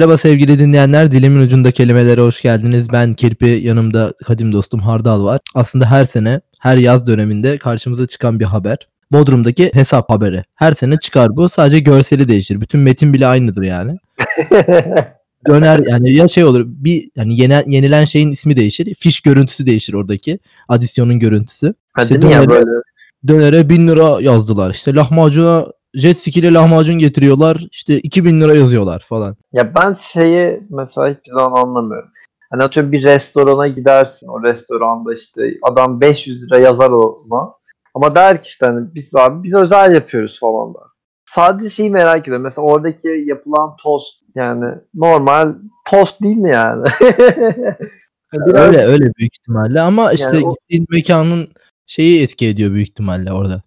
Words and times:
Merhaba 0.00 0.18
sevgili 0.18 0.58
dinleyenler. 0.58 1.10
Dilimin 1.10 1.40
ucunda 1.40 1.72
kelimelere 1.72 2.20
hoş 2.20 2.42
geldiniz. 2.42 2.92
Ben 2.92 3.14
Kirpi, 3.14 3.46
yanımda 3.46 4.14
kadim 4.24 4.52
dostum 4.52 4.80
Hardal 4.80 5.24
var. 5.24 5.40
Aslında 5.54 5.90
her 5.90 6.04
sene, 6.04 6.40
her 6.58 6.76
yaz 6.76 7.06
döneminde 7.06 7.58
karşımıza 7.58 8.06
çıkan 8.06 8.40
bir 8.40 8.44
haber. 8.44 8.78
Bodrum'daki 9.12 9.70
hesap 9.74 10.10
haberi. 10.10 10.44
Her 10.54 10.74
sene 10.74 10.96
çıkar 10.96 11.36
bu. 11.36 11.48
Sadece 11.48 11.78
görseli 11.78 12.28
değişir. 12.28 12.60
Bütün 12.60 12.80
metin 12.80 13.12
bile 13.12 13.26
aynıdır 13.26 13.62
yani. 13.62 13.96
Döner 15.48 15.80
yani 15.88 16.16
ya 16.16 16.28
şey 16.28 16.44
olur 16.44 16.64
bir 16.66 17.10
yani 17.16 17.40
yeni, 17.40 17.74
yenilen 17.74 18.04
şeyin 18.04 18.32
ismi 18.32 18.56
değişir. 18.56 18.94
Fiş 18.94 19.20
görüntüsü 19.20 19.66
değişir 19.66 19.94
oradaki. 19.94 20.38
Adisyonun 20.68 21.18
görüntüsü. 21.18 21.74
Hadi 21.94 22.14
İşte 22.14 22.26
dönere- 22.26 22.50
böyle? 22.50 22.70
Dönere 23.28 23.68
1000 23.68 23.88
lira 23.88 24.20
yazdılar. 24.20 24.70
İşte 24.70 24.94
lahmacuna 24.94 25.66
jet 25.94 26.18
ski 26.18 26.40
ile 26.40 26.52
lahmacun 26.52 26.98
getiriyorlar. 26.98 27.66
İşte 27.70 27.98
2000 28.00 28.40
lira 28.40 28.54
yazıyorlar 28.56 29.04
falan. 29.08 29.36
Ya 29.52 29.72
ben 29.74 29.92
şeyi 29.92 30.60
mesela 30.70 31.08
hiçbir 31.08 31.32
zaman 31.32 31.62
anlamıyorum. 31.62 32.08
Hani 32.50 32.62
atıyorum 32.62 32.92
bir 32.92 33.02
restorana 33.02 33.68
gidersin. 33.68 34.28
O 34.28 34.42
restoranda 34.42 35.14
işte 35.14 35.42
adam 35.62 36.00
500 36.00 36.42
lira 36.42 36.58
yazar 36.58 36.90
ona. 36.90 37.52
Ama 37.94 38.14
der 38.14 38.42
ki 38.42 38.48
işte 38.48 38.66
hani 38.66 38.94
biz 38.94 39.14
abi 39.14 39.42
biz 39.42 39.54
özel 39.54 39.94
yapıyoruz 39.94 40.40
falan 40.40 40.74
da. 40.74 40.78
Sadece 41.24 41.68
şeyi 41.70 41.90
merak 41.90 42.22
ediyorum. 42.22 42.42
Mesela 42.44 42.66
oradaki 42.66 43.08
yapılan 43.26 43.76
tost 43.82 44.14
yani 44.34 44.74
normal 44.94 45.54
tost 45.90 46.22
değil 46.22 46.36
mi 46.36 46.50
yani? 46.50 46.84
Biraz 48.32 48.66
Öyle 48.66 48.78
öyle 48.78 49.04
büyük 49.18 49.36
ihtimalle 49.38 49.80
ama 49.80 50.12
işte 50.12 50.36
Yani 50.36 50.46
o- 50.46 50.54
gittiğin 50.54 50.86
mekanın 50.90 51.48
şeyi 51.86 52.22
etki 52.22 52.46
ediyor 52.46 52.72
büyük 52.72 52.88
ihtimalle 52.88 53.32
orada. 53.32 53.62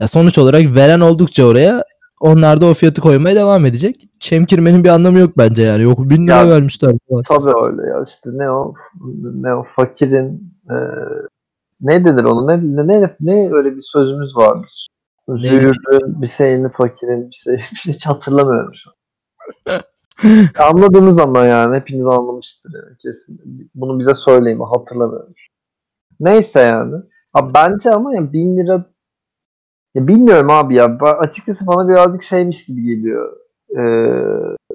Ya 0.00 0.08
sonuç 0.08 0.38
olarak 0.38 0.74
veren 0.76 1.00
oldukça 1.00 1.44
oraya 1.44 1.84
onlar 2.20 2.60
da 2.60 2.66
o 2.66 2.74
fiyatı 2.74 3.00
koymaya 3.00 3.36
devam 3.36 3.66
edecek. 3.66 4.08
Çemkirmenin 4.20 4.84
bir 4.84 4.88
anlamı 4.88 5.18
yok 5.18 5.38
bence 5.38 5.62
yani. 5.62 5.82
Yok 5.82 5.98
1000 5.98 6.26
lira 6.26 6.48
vermişler. 6.48 6.92
Tabii 7.28 7.52
öyle 7.66 7.90
ya 7.90 8.02
işte 8.06 8.30
ne 8.32 8.50
o 8.50 8.74
ne 9.34 9.54
o 9.54 9.66
fakirin 9.76 10.54
e, 10.70 10.76
ne 11.80 12.04
denir 12.04 12.24
onu 12.24 12.46
ne 12.46 12.56
ne 12.56 12.88
ne, 12.88 13.16
ne 13.20 13.50
öyle 13.52 13.76
bir 13.76 13.82
sözümüz 13.82 14.36
vardır. 14.36 14.88
Züğürdün 15.28 16.22
bir 16.22 16.28
şeyini 16.28 16.72
fakirin 16.72 17.30
bir 17.30 17.34
şey 17.34 17.54
bir 17.54 17.76
şey 17.76 17.94
hiç 17.94 18.06
hatırlamıyorum 18.06 18.72
şu 18.74 18.90
an. 18.90 19.82
Anladığınız 20.58 21.18
ama 21.18 21.44
yani 21.44 21.76
hepiniz 21.76 22.06
anlamıştır 22.06 22.72
yani 22.74 22.96
kesin. 22.98 23.40
Bunu 23.74 23.98
bize 23.98 24.14
söyleyin 24.14 24.60
hatırlamıyorum. 24.60 25.34
Neyse 26.20 26.60
yani. 26.60 26.94
Abi 27.34 27.54
bence 27.54 27.90
ama 27.90 28.14
ya 28.14 28.32
bin 28.32 28.56
lira 28.56 28.84
ya 29.98 30.08
bilmiyorum 30.08 30.50
abi 30.50 30.74
ya. 30.74 30.98
Açıkçası 31.18 31.66
bana 31.66 31.88
birazcık 31.88 32.22
şeymiş 32.22 32.64
gibi 32.64 32.82
geliyor. 32.82 33.36
Ee, 33.78 33.80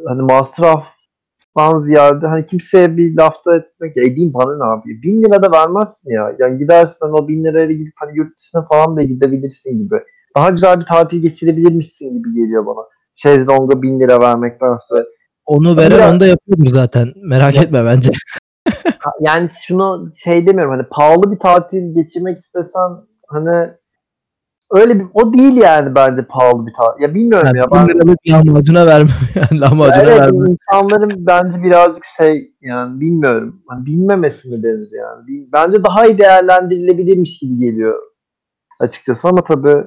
hani 0.07 0.21
masraftan 0.21 1.77
ziyade 1.79 2.27
hani 2.27 2.45
kimseye 2.45 2.97
bir 2.97 3.17
lafta 3.17 3.55
etmek 3.55 3.97
ya 3.97 4.03
edeyim 4.03 4.33
bana 4.33 4.57
ne 4.57 4.63
abi. 4.63 4.89
Bin 5.03 5.23
lira 5.23 5.44
da 5.44 5.51
vermezsin 5.51 6.11
ya. 6.11 6.35
Yani 6.39 6.57
gidersen 6.57 7.07
o 7.07 7.27
bin 7.27 7.44
liraya 7.44 7.66
gidip 7.66 7.94
hani 7.95 8.17
yurt 8.17 8.38
dışına 8.38 8.67
falan 8.67 8.97
da 8.97 9.03
gidebilirsin 9.03 9.77
gibi. 9.77 9.95
Daha 10.38 10.49
güzel 10.49 10.79
bir 10.79 10.85
tatil 10.85 11.21
geçirebilirmişsin 11.21 12.17
gibi 12.17 12.33
geliyor 12.33 12.66
bana. 12.66 12.85
Şezlong'a 13.16 13.81
bin 13.81 13.99
lira 13.99 14.19
vermektense. 14.19 14.95
Onu 15.45 15.77
veren 15.77 15.91
Biraz- 15.91 16.11
onu 16.11 16.19
da 16.19 16.27
yapıyordur 16.27 16.71
zaten. 16.71 17.07
Merak 17.16 17.55
etme 17.57 17.85
bence. 17.85 18.11
Yani 19.22 19.47
şunu 19.67 20.09
şey 20.23 20.45
demiyorum 20.47 20.73
hani 20.73 20.88
pahalı 20.91 21.31
bir 21.31 21.39
tatil 21.39 21.95
geçirmek 21.95 22.39
istesen 22.39 22.91
hani 23.28 23.69
öyle 24.73 25.00
bir 25.00 25.06
o 25.13 25.34
değil 25.34 25.56
yani 25.56 25.95
bence 25.95 26.22
pahalı 26.29 26.67
bir 26.67 26.73
tatil. 26.73 27.03
Ya 27.03 27.13
bilmiyorum 27.13 27.47
Yani 27.47 27.57
ya 27.57 27.66
1000 27.66 27.75
ben 27.75 27.88
liralık 27.88 28.19
lahmacuna 28.31 28.85
verme. 28.85 29.09
Yani 29.35 29.61
lahmacuna 29.61 30.03
evet, 30.03 30.19
verme. 30.19 30.50
insanların 30.50 31.25
bence 31.25 31.63
birazcık 31.63 32.06
şey 32.06 32.51
yani 32.61 33.00
bilmiyorum. 33.00 33.62
Hani 33.67 33.85
bilmemesi 33.85 34.50
mi 34.50 34.63
denir 34.63 34.89
yani. 34.91 35.47
Bence 35.53 35.83
daha 35.83 36.06
iyi 36.06 36.17
değerlendirilebilirmiş 36.17 37.39
gibi 37.39 37.57
geliyor 37.57 38.00
açıkçası 38.79 39.28
ama 39.28 39.44
tabii 39.44 39.83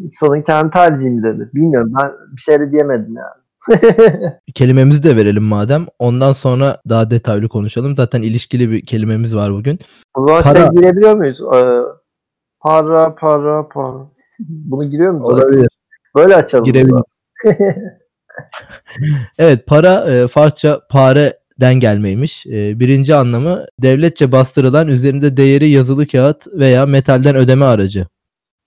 insanın 0.00 0.42
kendi 0.42 0.70
tercihi 0.70 1.10
mi 1.10 1.22
denir. 1.22 1.48
Bilmiyorum 1.54 1.92
ben 2.02 2.12
bir 2.36 2.40
şey 2.40 2.60
de 2.60 2.72
diyemedim 2.72 3.16
yani. 3.16 3.44
Kelimemizi 4.54 5.02
de 5.02 5.16
verelim 5.16 5.42
madem. 5.42 5.86
Ondan 5.98 6.32
sonra 6.32 6.80
daha 6.88 7.10
detaylı 7.10 7.48
konuşalım. 7.48 7.96
Zaten 7.96 8.22
ilişkili 8.22 8.70
bir 8.70 8.86
kelimemiz 8.86 9.36
var 9.36 9.52
bugün. 9.52 9.78
o 10.14 10.26
zaman 10.26 10.42
Para. 10.42 10.58
şey 10.58 10.68
girebiliyor 10.68 11.14
muyuz? 11.14 11.40
Ee, 11.54 11.80
para 12.64 13.14
para 13.14 13.68
para. 13.68 14.06
Bunu 14.48 14.90
giriyor 14.90 15.12
muyuz? 15.12 15.32
Olabilir. 15.32 15.68
Böyle 16.16 16.36
açalım. 16.36 16.64
Girebilir. 16.64 17.02
Evet 19.38 19.66
para 19.66 20.10
e, 20.10 20.28
Farsça 20.28 20.80
pareden 20.90 21.74
gelmeymiş. 21.74 22.46
E, 22.46 22.80
birinci 22.80 23.14
anlamı 23.14 23.66
devletçe 23.78 24.32
bastırılan 24.32 24.88
üzerinde 24.88 25.36
değeri 25.36 25.68
yazılı 25.68 26.06
kağıt 26.06 26.46
veya 26.46 26.86
metalden 26.86 27.36
ödeme 27.36 27.64
aracı. 27.64 28.06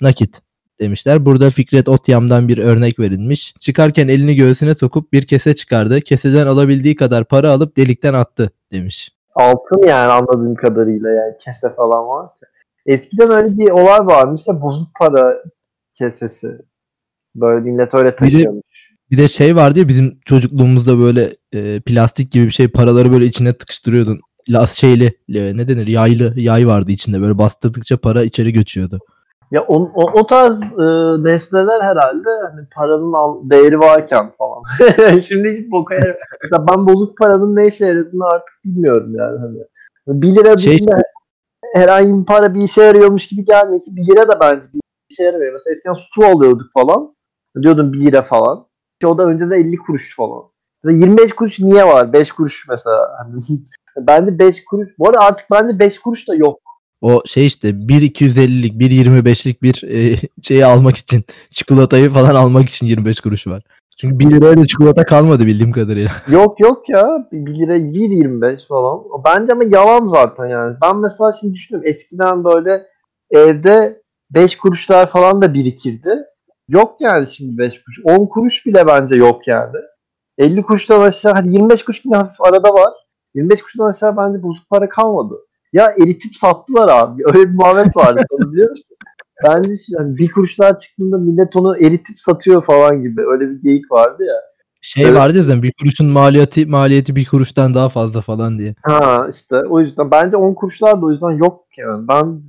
Nakit 0.01 0.41
demişler. 0.79 1.25
Burada 1.25 1.49
Fikret 1.49 1.89
Otyam'dan 1.89 2.47
bir 2.47 2.57
örnek 2.57 2.99
verilmiş. 2.99 3.53
Çıkarken 3.59 4.07
elini 4.07 4.35
göğsüne 4.35 4.73
sokup 4.75 5.13
bir 5.13 5.27
kese 5.27 5.55
çıkardı. 5.55 6.01
Keseden 6.01 6.47
alabildiği 6.47 6.95
kadar 6.95 7.25
para 7.25 7.51
alıp 7.51 7.77
delikten 7.77 8.13
attı 8.13 8.51
demiş. 8.71 9.09
Altın 9.35 9.87
yani 9.87 10.11
anladığım 10.11 10.55
kadarıyla 10.55 11.09
yani 11.09 11.33
kese 11.45 11.73
falan 11.75 12.07
varsa. 12.07 12.47
Eskiden 12.87 13.31
öyle 13.31 13.57
bir 13.57 13.69
olay 13.69 13.99
varmış 13.99 14.41
ya 14.47 14.61
bozuk 14.61 14.87
para 14.99 15.43
kesesi. 15.97 16.57
Böyle 17.35 17.71
millet 17.71 17.93
öyle 17.93 18.15
taşıyormuş. 18.15 18.63
Bir 19.11 19.17
de 19.17 19.27
şey 19.27 19.55
vardı 19.55 19.79
ya 19.79 19.87
bizim 19.87 20.19
çocukluğumuzda 20.25 20.99
böyle 20.99 21.35
e, 21.53 21.81
plastik 21.81 22.31
gibi 22.31 22.45
bir 22.45 22.51
şey 22.51 22.67
paraları 22.67 23.11
böyle 23.11 23.25
içine 23.25 23.53
tıkıştırıyordun. 23.57 24.19
Las 24.49 24.73
şeyli 24.73 25.05
e, 25.29 25.57
ne 25.57 25.67
denir 25.67 25.87
yaylı 25.87 26.33
yay 26.35 26.67
vardı 26.67 26.91
içinde 26.91 27.21
böyle 27.21 27.37
bastırdıkça 27.37 27.97
para 27.97 28.23
içeri 28.23 28.53
göçüyordu. 28.53 28.99
Ya 29.51 29.63
o, 29.67 29.91
o, 29.95 30.19
o 30.19 30.25
tarz 30.25 30.63
e, 30.63 30.85
nesneler 31.23 31.81
herhalde 31.81 32.29
hani 32.51 32.67
paranın 32.75 33.13
al, 33.13 33.49
değeri 33.49 33.79
varken 33.79 34.31
falan. 34.37 34.63
Şimdi 35.27 35.57
hiç 35.57 35.71
boka 35.71 35.95
ben 36.51 36.87
bozuk 36.87 37.17
paranın 37.17 37.55
ne 37.55 37.67
işe 37.67 37.85
yaradığını 37.85 38.25
artık 38.25 38.55
bilmiyorum 38.65 39.15
yani. 39.15 39.39
Hani 39.39 40.21
1 40.21 40.35
lira 40.35 40.57
Şey- 40.57 40.71
dışında 40.71 41.01
herhangi 41.73 42.21
bir 42.21 42.25
para 42.25 42.55
bir 42.55 42.63
işe 42.63 42.81
yarıyormuş 42.81 43.27
gibi 43.27 43.45
gelmiyor 43.45 43.83
ki 43.83 43.95
1 43.95 44.07
lira 44.07 44.27
da 44.27 44.39
bence 44.39 44.67
bir 44.73 44.81
işe 45.11 45.23
yaramıyor. 45.23 45.53
Mesela 45.53 45.73
eskiden 45.73 45.95
su 46.13 46.25
alıyorduk 46.25 46.73
falan. 46.73 47.15
Diyordum 47.61 47.93
1 47.93 47.99
lira 47.99 48.21
falan. 48.21 48.67
Ki 49.01 49.07
o 49.07 49.17
da 49.17 49.25
önce 49.25 49.49
de 49.49 49.55
50 49.55 49.77
kuruş 49.77 50.15
falan. 50.15 50.43
Mesela 50.83 51.05
25 51.05 51.31
kuruş 51.33 51.59
niye 51.59 51.83
var? 51.83 52.13
5 52.13 52.31
kuruş 52.31 52.65
mesela. 52.69 53.27
Bende 53.97 54.39
5 54.39 54.65
kuruş. 54.65 54.89
Bu 54.99 55.09
arada 55.09 55.19
artık 55.19 55.51
bende 55.51 55.79
5 55.79 55.99
kuruş 55.99 56.27
da 56.27 56.35
yok. 56.35 56.59
O 57.01 57.21
şey 57.25 57.47
işte 57.47 57.69
1.250'lik 57.69 58.73
1.25'lik 58.73 59.63
bir 59.63 59.83
e, 59.83 60.19
şeyi 60.41 60.65
almak 60.65 60.97
için 60.97 61.23
çikolatayı 61.51 62.09
falan 62.09 62.35
almak 62.35 62.69
için 62.69 62.85
25 62.85 63.19
kuruş 63.19 63.47
var. 63.47 63.63
Çünkü 64.01 64.19
1 64.19 64.31
liraya 64.31 64.57
da 64.57 64.65
çikolata 64.65 65.05
kalmadı 65.05 65.45
bildiğim 65.45 65.71
kadarıyla. 65.71 66.11
Yok 66.27 66.59
yok 66.59 66.89
ya. 66.89 67.27
1 67.31 67.59
lira 67.59 67.77
1.25 67.77 68.67
falan. 68.67 69.03
Bence 69.25 69.53
ama 69.53 69.63
yalan 69.63 70.05
zaten 70.05 70.47
yani. 70.47 70.77
Ben 70.81 70.97
mesela 70.97 71.31
şimdi 71.31 71.53
düşünüyorum. 71.53 71.89
Eskiden 71.89 72.43
böyle 72.43 72.87
evde 73.31 74.01
5 74.31 74.57
kuruşlar 74.57 75.07
falan 75.07 75.41
da 75.41 75.53
birikirdi. 75.53 76.23
Yok 76.69 76.95
yani 76.99 77.27
şimdi 77.27 77.57
5 77.57 77.73
kuruş. 77.83 77.99
10 78.19 78.25
kuruş 78.25 78.65
bile 78.65 78.87
bence 78.87 79.15
yok 79.15 79.47
yani. 79.47 79.77
50 80.37 80.61
kuruştan 80.61 81.01
aşağı 81.01 81.33
hadi 81.33 81.49
25 81.49 81.83
kuruş 81.83 82.01
yine 82.05 82.15
hafif 82.15 82.41
arada 82.41 82.69
var. 82.69 82.93
25 83.35 83.61
kuruştan 83.61 83.89
aşağı 83.89 84.17
bence 84.17 84.43
bozuk 84.43 84.69
para 84.69 84.89
kalmadı. 84.89 85.35
Ya 85.73 85.91
eritip 85.91 86.35
sattılar 86.35 86.89
abi. 86.89 87.23
Öyle 87.25 87.39
bir 87.39 87.55
muhabbet 87.55 87.97
vardı 87.97 88.21
biliyor 88.31 88.69
musun? 88.69 88.97
Bence 89.43 89.69
yani 89.89 90.17
bir 90.17 90.31
kuruşlar 90.31 90.77
çıktığında 90.77 91.17
millet 91.17 91.55
onu 91.55 91.77
eritip 91.77 92.19
satıyor 92.19 92.63
falan 92.63 93.01
gibi. 93.01 93.21
Öyle 93.21 93.49
bir 93.49 93.61
geyik 93.61 93.91
vardı 93.91 94.23
ya. 94.23 94.35
Şey 94.81 95.05
Evet. 95.05 95.15
vardı 95.15 95.37
ya 95.37 95.43
zaten 95.43 95.63
bir 95.63 95.73
kuruşun 95.79 96.07
maliyeti 96.07 96.65
maliyeti 96.65 97.15
bir 97.15 97.25
kuruştan 97.25 97.75
daha 97.75 97.89
fazla 97.89 98.21
falan 98.21 98.59
diye. 98.59 98.75
Ha 98.83 99.27
işte 99.31 99.55
o 99.55 99.79
yüzden 99.79 100.11
bence 100.11 100.37
10 100.37 100.53
kuruşlar 100.53 101.01
da 101.01 101.05
o 101.05 101.11
yüzden 101.11 101.31
yok 101.31 101.65
yani. 101.77 102.07
Ben 102.07 102.39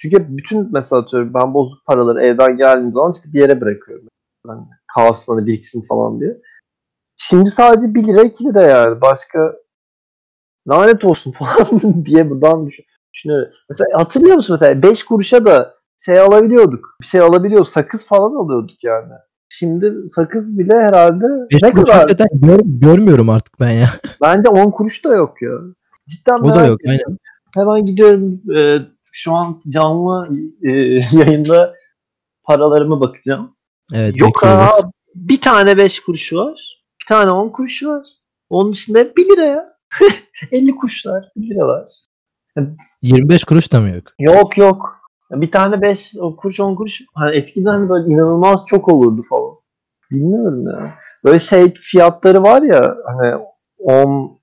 çünkü 0.00 0.26
bütün 0.28 0.72
mesela 0.72 1.02
atıyorum 1.02 1.34
ben 1.34 1.54
bozuk 1.54 1.86
paraları 1.86 2.22
evden 2.22 2.56
geldiğim 2.56 2.92
zaman 2.92 3.10
işte 3.10 3.32
bir 3.32 3.40
yere 3.40 3.60
bırakıyorum. 3.60 4.08
Yani 4.48 4.60
kalsın 4.94 5.34
hani 5.34 5.46
biriksin 5.46 5.84
falan 5.88 6.20
diye. 6.20 6.36
Şimdi 7.16 7.50
sadece 7.50 7.94
1 7.94 8.06
lira 8.06 8.22
2 8.22 8.44
lira 8.44 8.62
yani. 8.62 9.00
Başka 9.00 9.56
lanet 10.68 11.04
olsun 11.04 11.32
falan 11.38 12.04
diye 12.04 12.30
buradan 12.30 12.66
düşün, 12.66 12.84
düşünüyorum. 13.14 13.52
Mesela 13.70 13.98
hatırlıyor 13.98 14.36
musun 14.36 14.56
mesela 14.60 14.82
5 14.82 15.02
kuruşa 15.02 15.44
da 15.46 15.73
şey 15.98 16.20
alabiliyorduk. 16.20 16.96
Bir 17.00 17.06
şey 17.06 17.20
alabiliyoruz. 17.20 17.68
Sakız 17.68 18.06
falan 18.06 18.34
alıyorduk 18.44 18.84
yani. 18.84 19.12
Şimdi 19.48 19.94
sakız 20.14 20.58
bile 20.58 20.74
herhalde 20.74 21.24
Beş 21.52 21.62
ne 21.62 21.72
kadar? 21.72 22.08
gör- 22.32 22.60
görmüyorum 22.64 23.28
artık 23.28 23.60
ben 23.60 23.70
ya. 23.70 23.90
Bence 24.22 24.48
10 24.48 24.70
kuruş 24.70 25.04
da 25.04 25.14
yok 25.14 25.42
ya. 25.42 25.50
Cidden 26.08 26.38
O 26.38 26.54
da 26.54 26.66
yok 26.66 26.80
ediyorum. 26.84 27.06
aynen. 27.08 27.18
Hemen 27.54 27.84
gidiyorum. 27.84 28.40
e, 28.56 28.78
şu 29.12 29.32
an 29.32 29.62
canlı 29.68 30.28
e, 30.62 30.70
yayında 31.12 31.74
paralarıma 32.44 33.00
bakacağım. 33.00 33.56
Evet 33.92 34.20
Yok 34.20 34.34
bekliyoruz. 34.34 34.60
ha. 34.64 34.90
Bir 35.14 35.40
tane 35.40 35.76
5 35.76 36.00
kuruş 36.00 36.32
var. 36.32 36.84
Bir 37.00 37.06
tane 37.06 37.30
10 37.30 37.48
kuruş 37.48 37.82
var. 37.84 38.06
Onun 38.50 38.72
dışında 38.72 38.98
hep 38.98 39.16
1 39.16 39.24
lira 39.24 39.44
ya. 39.44 39.74
50 40.52 40.70
kuşlar 40.70 41.28
1 41.36 41.50
liralar. 41.50 41.88
25 43.02 43.44
kuruş 43.44 43.72
da 43.72 43.80
mı 43.80 43.88
yok? 43.90 44.04
Yok 44.18 44.58
yok. 44.58 45.00
Bir 45.40 45.50
tane 45.50 45.82
5 45.82 46.12
kuruş 46.36 46.60
10 46.60 46.74
kuruş. 46.74 47.02
Hani 47.14 47.36
eskiden 47.36 47.88
böyle 47.88 48.12
inanılmaz 48.12 48.60
çok 48.66 48.88
olurdu 48.88 49.22
falan. 49.30 49.54
Bilmiyorum 50.10 50.66
ya. 50.68 50.94
Böyle 51.24 51.40
şey 51.40 51.74
fiyatları 51.74 52.42
var 52.42 52.62
ya 52.62 52.96
hani 53.06 53.44
10 53.78 54.38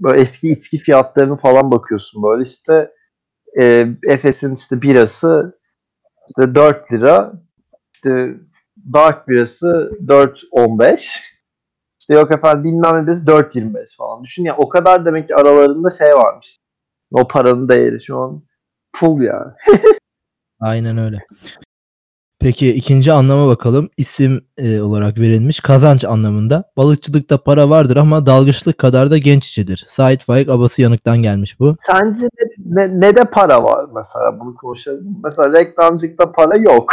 böyle 0.00 0.20
eski 0.20 0.48
içki 0.52 0.78
fiyatlarını 0.78 1.36
falan 1.36 1.70
bakıyorsun 1.70 2.22
böyle 2.22 2.42
işte 2.42 2.92
e, 3.60 3.86
Efes'in 4.08 4.54
işte 4.54 4.82
birası 4.82 5.58
işte 6.28 6.54
4 6.54 6.92
lira 6.92 7.32
işte 7.94 8.34
Dark 8.92 9.28
birası 9.28 9.92
4.15 10.06 11.32
işte 12.00 12.14
yok 12.14 12.30
efendim 12.30 12.64
bilmem 12.64 13.02
ne 13.02 13.06
birası 13.06 13.24
4.25 13.26 13.96
falan. 13.96 14.24
Düşün 14.24 14.44
ya 14.44 14.56
o 14.56 14.68
kadar 14.68 15.04
demek 15.04 15.28
ki 15.28 15.36
aralarında 15.36 15.90
şey 15.90 16.14
varmış. 16.14 16.58
O 17.12 17.28
paranın 17.28 17.68
değeri 17.68 18.04
şu 18.04 18.18
an 18.18 18.42
full 18.96 19.22
yani. 19.22 19.52
Aynen 20.62 20.98
öyle. 20.98 21.26
Peki 22.42 22.74
ikinci 22.74 23.12
anlama 23.12 23.46
bakalım. 23.46 23.90
İsim 23.96 24.44
e, 24.56 24.80
olarak 24.80 25.18
verilmiş 25.18 25.60
kazanç 25.60 26.04
anlamında. 26.04 26.64
Balıkçılıkta 26.76 27.42
para 27.42 27.70
vardır 27.70 27.96
ama 27.96 28.26
dalgıçlık 28.26 28.78
kadar 28.78 29.10
da 29.10 29.18
genç 29.18 29.48
içidir. 29.48 29.84
Sait 29.88 30.24
Faik 30.24 30.48
Abası 30.48 30.82
Yanık'tan 30.82 31.18
gelmiş 31.18 31.60
bu. 31.60 31.76
Sence 31.86 32.26
ne, 32.58 32.88
ne, 32.88 33.00
ne 33.00 33.16
de 33.16 33.24
para 33.24 33.64
var 33.64 33.86
mesela 33.94 34.40
bunu 34.40 34.54
konuşalım. 34.54 35.18
Mesela 35.24 35.52
reklamcılıkta 35.52 36.32
para 36.32 36.56
yok. 36.56 36.92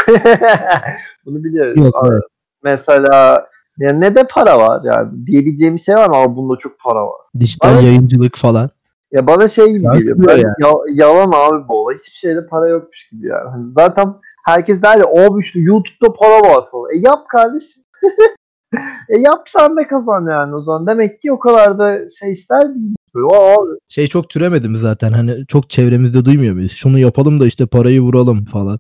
bunu 1.25 1.43
biliyoruz. 1.43 1.77
Yok, 1.77 2.07
evet. 2.11 2.23
Mesela 2.63 3.45
yani 3.77 4.01
ne 4.01 4.15
de 4.15 4.27
para 4.29 4.59
var 4.59 4.81
yani 4.85 5.25
diyebileceğim 5.25 5.75
bir 5.75 5.81
şey 5.81 5.95
var 5.95 6.09
ama 6.13 6.35
bunda 6.35 6.57
çok 6.57 6.79
para 6.79 7.03
var. 7.03 7.21
Dijital 7.39 7.69
Bana- 7.69 7.81
yayıncılık 7.81 8.37
falan. 8.37 8.69
Ya 9.11 9.27
bana 9.27 9.47
şey 9.47 9.73
gibi 9.73 9.85
Ya 9.85 9.93
geliyor. 9.93 10.17
Ben- 10.27 10.37
yani. 10.37 10.53
ya- 10.59 11.05
yalan 11.05 11.31
abi 11.35 11.67
bu 11.67 11.73
olay. 11.83 11.95
Hiçbir 11.95 12.17
şeyde 12.17 12.47
para 12.49 12.67
yokmuş 12.67 13.09
gibi 13.11 13.27
yani. 13.27 13.49
Hani 13.49 13.73
zaten 13.73 14.13
herkes 14.45 14.81
der 14.81 14.97
ya 14.97 15.05
o 15.05 15.39
işte 15.39 15.59
YouTube'da 15.59 16.13
para 16.13 16.39
var 16.55 16.63
falan. 16.71 16.89
E 16.95 16.97
yap 16.97 17.19
kardeşim. 17.31 17.83
e 19.09 19.17
yap 19.19 19.41
sen 19.47 19.77
de 19.77 19.87
kazan 19.87 20.25
yani 20.31 20.55
o 20.55 20.61
zaman. 20.61 20.87
Demek 20.87 21.21
ki 21.21 21.31
o 21.31 21.39
kadar 21.39 21.79
da 21.79 22.07
şey 22.19 22.31
ister 22.31 22.75
değil. 22.75 22.95
Aa, 23.33 23.55
Şey 23.87 24.07
çok 24.07 24.29
türemedi 24.29 24.67
mi 24.69 24.77
zaten? 24.77 25.11
Hani 25.11 25.45
çok 25.47 25.69
çevremizde 25.69 26.25
duymuyor 26.25 26.53
muyuz? 26.53 26.71
Şunu 26.71 26.99
yapalım 26.99 27.39
da 27.39 27.45
işte 27.45 27.65
parayı 27.65 28.01
vuralım 28.01 28.45
falan. 28.45 28.79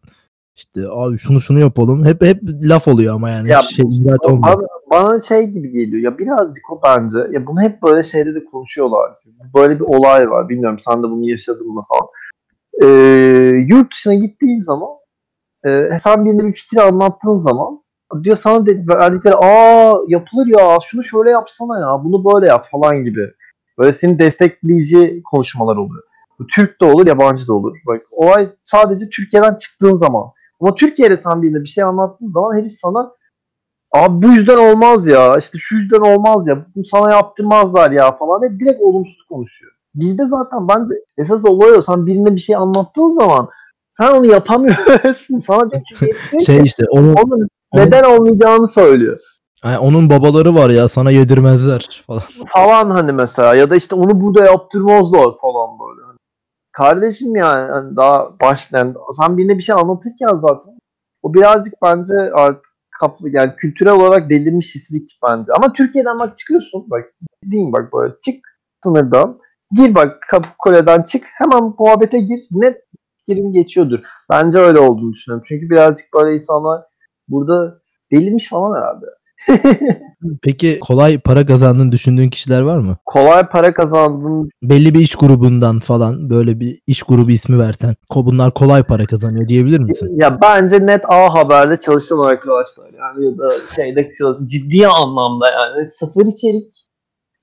İşte 0.59 0.81
abi 0.89 1.17
şunu 1.17 1.41
şunu 1.41 1.59
yapalım. 1.59 2.05
Hep 2.05 2.21
hep 2.21 2.41
laf 2.43 2.87
oluyor 2.87 3.15
ama 3.15 3.29
yani. 3.29 3.49
Ya, 3.49 3.61
şey 3.61 3.85
bana, 4.23 4.57
bana 4.91 5.21
şey 5.21 5.47
gibi 5.47 5.71
geliyor. 5.71 6.03
Ya 6.03 6.17
birazcık 6.17 6.71
o 6.71 6.79
bence. 6.85 7.17
Ya 7.31 7.47
bunu 7.47 7.61
hep 7.61 7.81
böyle 7.83 8.03
şeyde 8.03 8.35
de 8.35 8.45
konuşuyorlar. 8.45 9.11
Böyle 9.55 9.79
bir 9.79 9.85
olay 9.85 10.29
var. 10.29 10.49
Bilmiyorum 10.49 10.79
sen 10.79 11.03
de 11.03 11.03
bunu 11.03 11.29
yaşadın 11.29 11.67
mı 11.67 11.81
falan. 11.89 12.09
Ee, 12.83 12.87
yurt 13.67 13.93
dışına 13.93 14.13
gittiğin 14.13 14.59
zaman 14.59 14.89
e, 15.67 15.89
sen 16.03 16.25
birine 16.25 16.45
bir 16.45 16.51
fikir 16.51 16.77
anlattığın 16.77 17.35
zaman 17.35 17.81
diyor 18.23 18.35
sana 18.35 18.65
de, 18.65 18.71
verdikleri 18.87 19.35
aa 19.35 19.93
yapılır 20.07 20.47
ya 20.47 20.77
şunu 20.85 21.03
şöyle 21.03 21.31
yapsana 21.31 21.79
ya 21.79 22.03
bunu 22.03 22.33
böyle 22.33 22.47
yap 22.47 22.67
falan 22.71 23.03
gibi. 23.03 23.31
Böyle 23.77 23.93
seni 23.93 24.19
destekleyici 24.19 25.21
konuşmalar 25.31 25.75
oluyor. 25.75 26.03
Türk 26.55 26.81
de 26.81 26.85
olur 26.85 27.07
yabancı 27.07 27.47
da 27.47 27.53
olur. 27.53 27.77
Bak 27.87 28.01
olay 28.11 28.47
sadece 28.63 29.09
Türkiye'den 29.09 29.55
çıktığın 29.55 29.93
zaman. 29.93 30.31
Ama 30.59 30.75
Türkiye'de 30.75 31.17
sen 31.17 31.41
birine 31.41 31.63
bir 31.63 31.69
şey 31.69 31.83
anlattığın 31.83 32.25
zaman 32.27 32.59
herif 32.59 32.71
sana 32.71 33.11
Abi 33.93 34.27
bu 34.27 34.31
yüzden 34.31 34.57
olmaz 34.71 35.07
ya. 35.07 35.37
işte 35.37 35.57
şu 35.61 35.75
yüzden 35.75 35.99
olmaz 35.99 36.47
ya. 36.47 36.65
Bunu 36.75 36.85
sana 36.85 37.11
yaptırmazlar 37.11 37.91
ya 37.91 38.17
falan 38.17 38.41
diye 38.41 38.59
direkt 38.59 38.81
olumsuz 38.81 39.23
konuşuyor. 39.29 39.71
Bizde 39.95 40.25
zaten 40.25 40.67
bence 40.67 40.93
esas 41.17 41.45
olay 41.45 41.71
o. 41.71 41.81
Sen 41.81 42.05
birine 42.05 42.35
bir 42.35 42.39
şey 42.39 42.55
anlattığın 42.55 43.11
zaman 43.11 43.49
sen 43.97 44.11
onu 44.11 44.25
yapamıyorsun. 44.25 45.37
Sana 45.47 45.71
diyor 45.71 45.81
ki, 45.83 46.45
Şey 46.45 46.57
ki, 46.57 46.63
işte 46.65 46.83
onun, 46.91 47.13
onun 47.13 47.47
neden 47.73 48.03
olmayacağını 48.03 48.67
söylüyor. 48.67 49.17
yani 49.63 49.77
onun 49.77 50.09
babaları 50.09 50.55
var 50.55 50.69
ya 50.69 50.87
sana 50.89 51.11
yedirmezler 51.11 52.03
falan. 52.07 52.23
Falan 52.47 52.89
hani 52.89 53.11
mesela 53.11 53.55
ya 53.55 53.69
da 53.69 53.75
işte 53.75 53.95
onu 53.95 54.21
burada 54.21 54.45
yaptırmazlar 54.45 55.29
falan 55.41 55.69
böyle. 55.79 55.98
Kardeşim 56.79 57.35
yani 57.35 57.95
daha 57.95 58.39
başlayan 58.41 58.95
sen 59.17 59.37
birine 59.37 59.57
bir 59.57 59.63
şey 59.63 59.75
anlatırken 59.75 60.35
zaten 60.35 60.73
o 61.21 61.33
birazcık 61.33 61.73
bence 61.83 62.13
artık 62.33 62.65
kapı 62.99 63.29
yani 63.29 63.55
kültürel 63.55 63.93
olarak 63.93 64.29
delirmiş 64.29 64.75
hislik 64.75 65.19
bence. 65.23 65.53
Ama 65.53 65.73
Türkiye'den 65.73 66.19
bak 66.19 66.37
çıkıyorsun 66.37 66.85
bak 66.89 67.05
diyeyim 67.51 67.73
bak 67.73 67.93
böyle 67.93 68.13
çık 68.25 68.35
sınırdan 68.83 69.37
gir 69.71 69.95
bak 69.95 70.17
kapı 70.29 70.49
kuleden 70.59 71.01
çık 71.01 71.23
hemen 71.25 71.73
muhabbete 71.79 72.19
gir 72.19 72.47
net 72.51 72.77
fikrin 73.25 73.53
geçiyordur. 73.53 73.99
Bence 74.29 74.57
öyle 74.57 74.79
olduğunu 74.79 75.13
düşünüyorum. 75.13 75.45
Çünkü 75.47 75.69
birazcık 75.69 76.13
böyle 76.13 76.33
insanlar 76.33 76.81
burada 77.27 77.79
delirmiş 78.11 78.49
falan 78.49 78.77
herhalde. 78.81 79.05
Peki 80.41 80.79
kolay 80.79 81.19
para 81.19 81.45
kazandığını 81.45 81.91
düşündüğün 81.91 82.29
kişiler 82.29 82.61
var 82.61 82.77
mı? 82.77 82.97
Kolay 83.05 83.47
para 83.47 83.73
kazandığın 83.73 84.49
Belli 84.63 84.93
bir 84.93 84.99
iş 84.99 85.15
grubundan 85.15 85.79
falan 85.79 86.29
böyle 86.29 86.59
bir 86.59 86.81
iş 86.87 87.03
grubu 87.03 87.31
ismi 87.31 87.59
versen. 87.59 87.95
Ko 88.09 88.25
bunlar 88.25 88.53
kolay 88.53 88.83
para 88.83 89.05
kazanıyor 89.05 89.47
diyebilir 89.47 89.79
misin? 89.79 90.09
Ya 90.15 90.41
bence 90.41 90.85
net 90.85 91.01
A 91.09 91.33
Haber'de 91.33 91.77
çalışan 91.79 92.19
arkadaşlar 92.19 92.85
yani 92.85 93.25
ya 93.25 93.37
da 93.37 93.53
şeyde 93.75 94.11
çalışan 94.17 94.45
ciddi 94.45 94.87
anlamda 94.87 95.45
yani 95.51 95.87
sıfır 95.87 96.25
içerik 96.25 96.89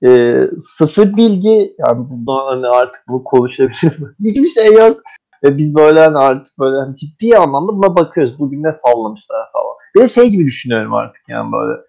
e, 0.05 0.41
sıfır 0.59 1.17
bilgi 1.17 1.75
yani 1.87 2.09
bundan 2.09 2.47
hani 2.47 2.67
artık 2.67 3.03
bunu 3.07 3.23
konuşabiliriz. 3.23 3.99
Hiçbir 4.19 4.47
şey 4.47 4.73
yok. 4.73 5.01
Ve 5.43 5.57
biz 5.57 5.75
böyle 5.75 5.99
hani 5.99 6.17
artık 6.17 6.59
böyle 6.59 6.77
hani 6.77 6.95
ciddi 6.95 7.37
anlamda 7.37 7.71
buna 7.71 7.95
bakıyoruz. 7.95 8.39
Bugün 8.39 8.63
ne 8.63 8.71
sallamışlar 8.71 9.51
falan. 9.53 9.66
De 9.97 10.07
şey 10.07 10.29
gibi 10.29 10.45
düşünüyorum 10.45 10.93
artık 10.93 11.29
yani 11.29 11.51
böyle. 11.51 11.81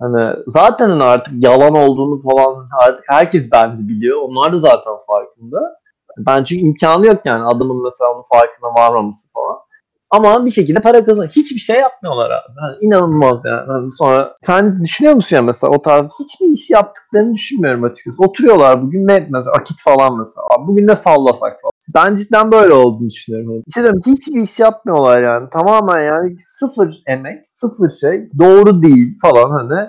Hani 0.00 0.36
zaten 0.46 0.90
hani 0.90 1.02
artık 1.04 1.34
yalan 1.44 1.74
olduğunu 1.74 2.22
falan 2.22 2.68
artık 2.86 3.04
herkes 3.08 3.50
bence 3.52 3.88
biliyor. 3.88 4.20
Onlar 4.22 4.52
da 4.52 4.58
zaten 4.58 4.92
farkında. 5.06 5.60
Ben 6.18 6.44
çünkü 6.44 6.64
imkanı 6.64 7.06
yok 7.06 7.20
yani 7.24 7.44
adamın 7.44 7.82
mesela 7.82 8.12
onun 8.14 8.22
farkına 8.22 8.74
varmaması 8.74 9.32
falan. 9.32 9.58
Ama 10.14 10.46
bir 10.46 10.50
şekilde 10.50 10.80
para 10.80 11.04
kazan. 11.04 11.26
Hiçbir 11.26 11.60
şey 11.60 11.76
yapmıyorlar 11.76 12.30
abi. 12.30 12.54
Yani 12.62 12.76
inanılmaz 12.80 13.44
yani. 13.44 13.66
Hani 13.66 13.92
sonra 13.92 14.32
sen 14.46 14.84
düşünüyor 14.84 15.14
musun 15.14 15.36
ya 15.36 15.42
mesela 15.42 15.72
o 15.72 15.82
tarz 15.82 16.06
hiçbir 16.20 16.46
iş 16.46 16.70
yaptıklarını 16.70 17.34
düşünmüyorum 17.34 17.84
açıkçası. 17.84 18.22
Oturuyorlar 18.22 18.82
bugün 18.82 19.08
ne 19.08 19.26
mesela 19.30 19.56
akit 19.56 19.82
falan 19.82 20.18
mesela. 20.18 20.46
Abi 20.56 20.66
bugün 20.66 20.86
ne 20.86 20.96
sallasak 20.96 21.40
falan. 21.62 21.72
Ben 21.94 22.14
cidden 22.14 22.52
böyle 22.52 22.72
olduğunu 22.72 23.10
düşünüyorum. 23.10 23.62
İşte 23.66 23.82
diyorum 23.82 24.00
hiçbir 24.06 24.40
iş 24.42 24.58
yapmıyorlar 24.58 25.22
yani. 25.22 25.48
Tamamen 25.52 26.02
yani 26.02 26.34
sıfır 26.38 27.02
emek, 27.06 27.46
sıfır 27.46 27.90
şey. 27.90 28.28
Doğru 28.38 28.82
değil 28.82 29.18
falan 29.22 29.50
hani. 29.50 29.88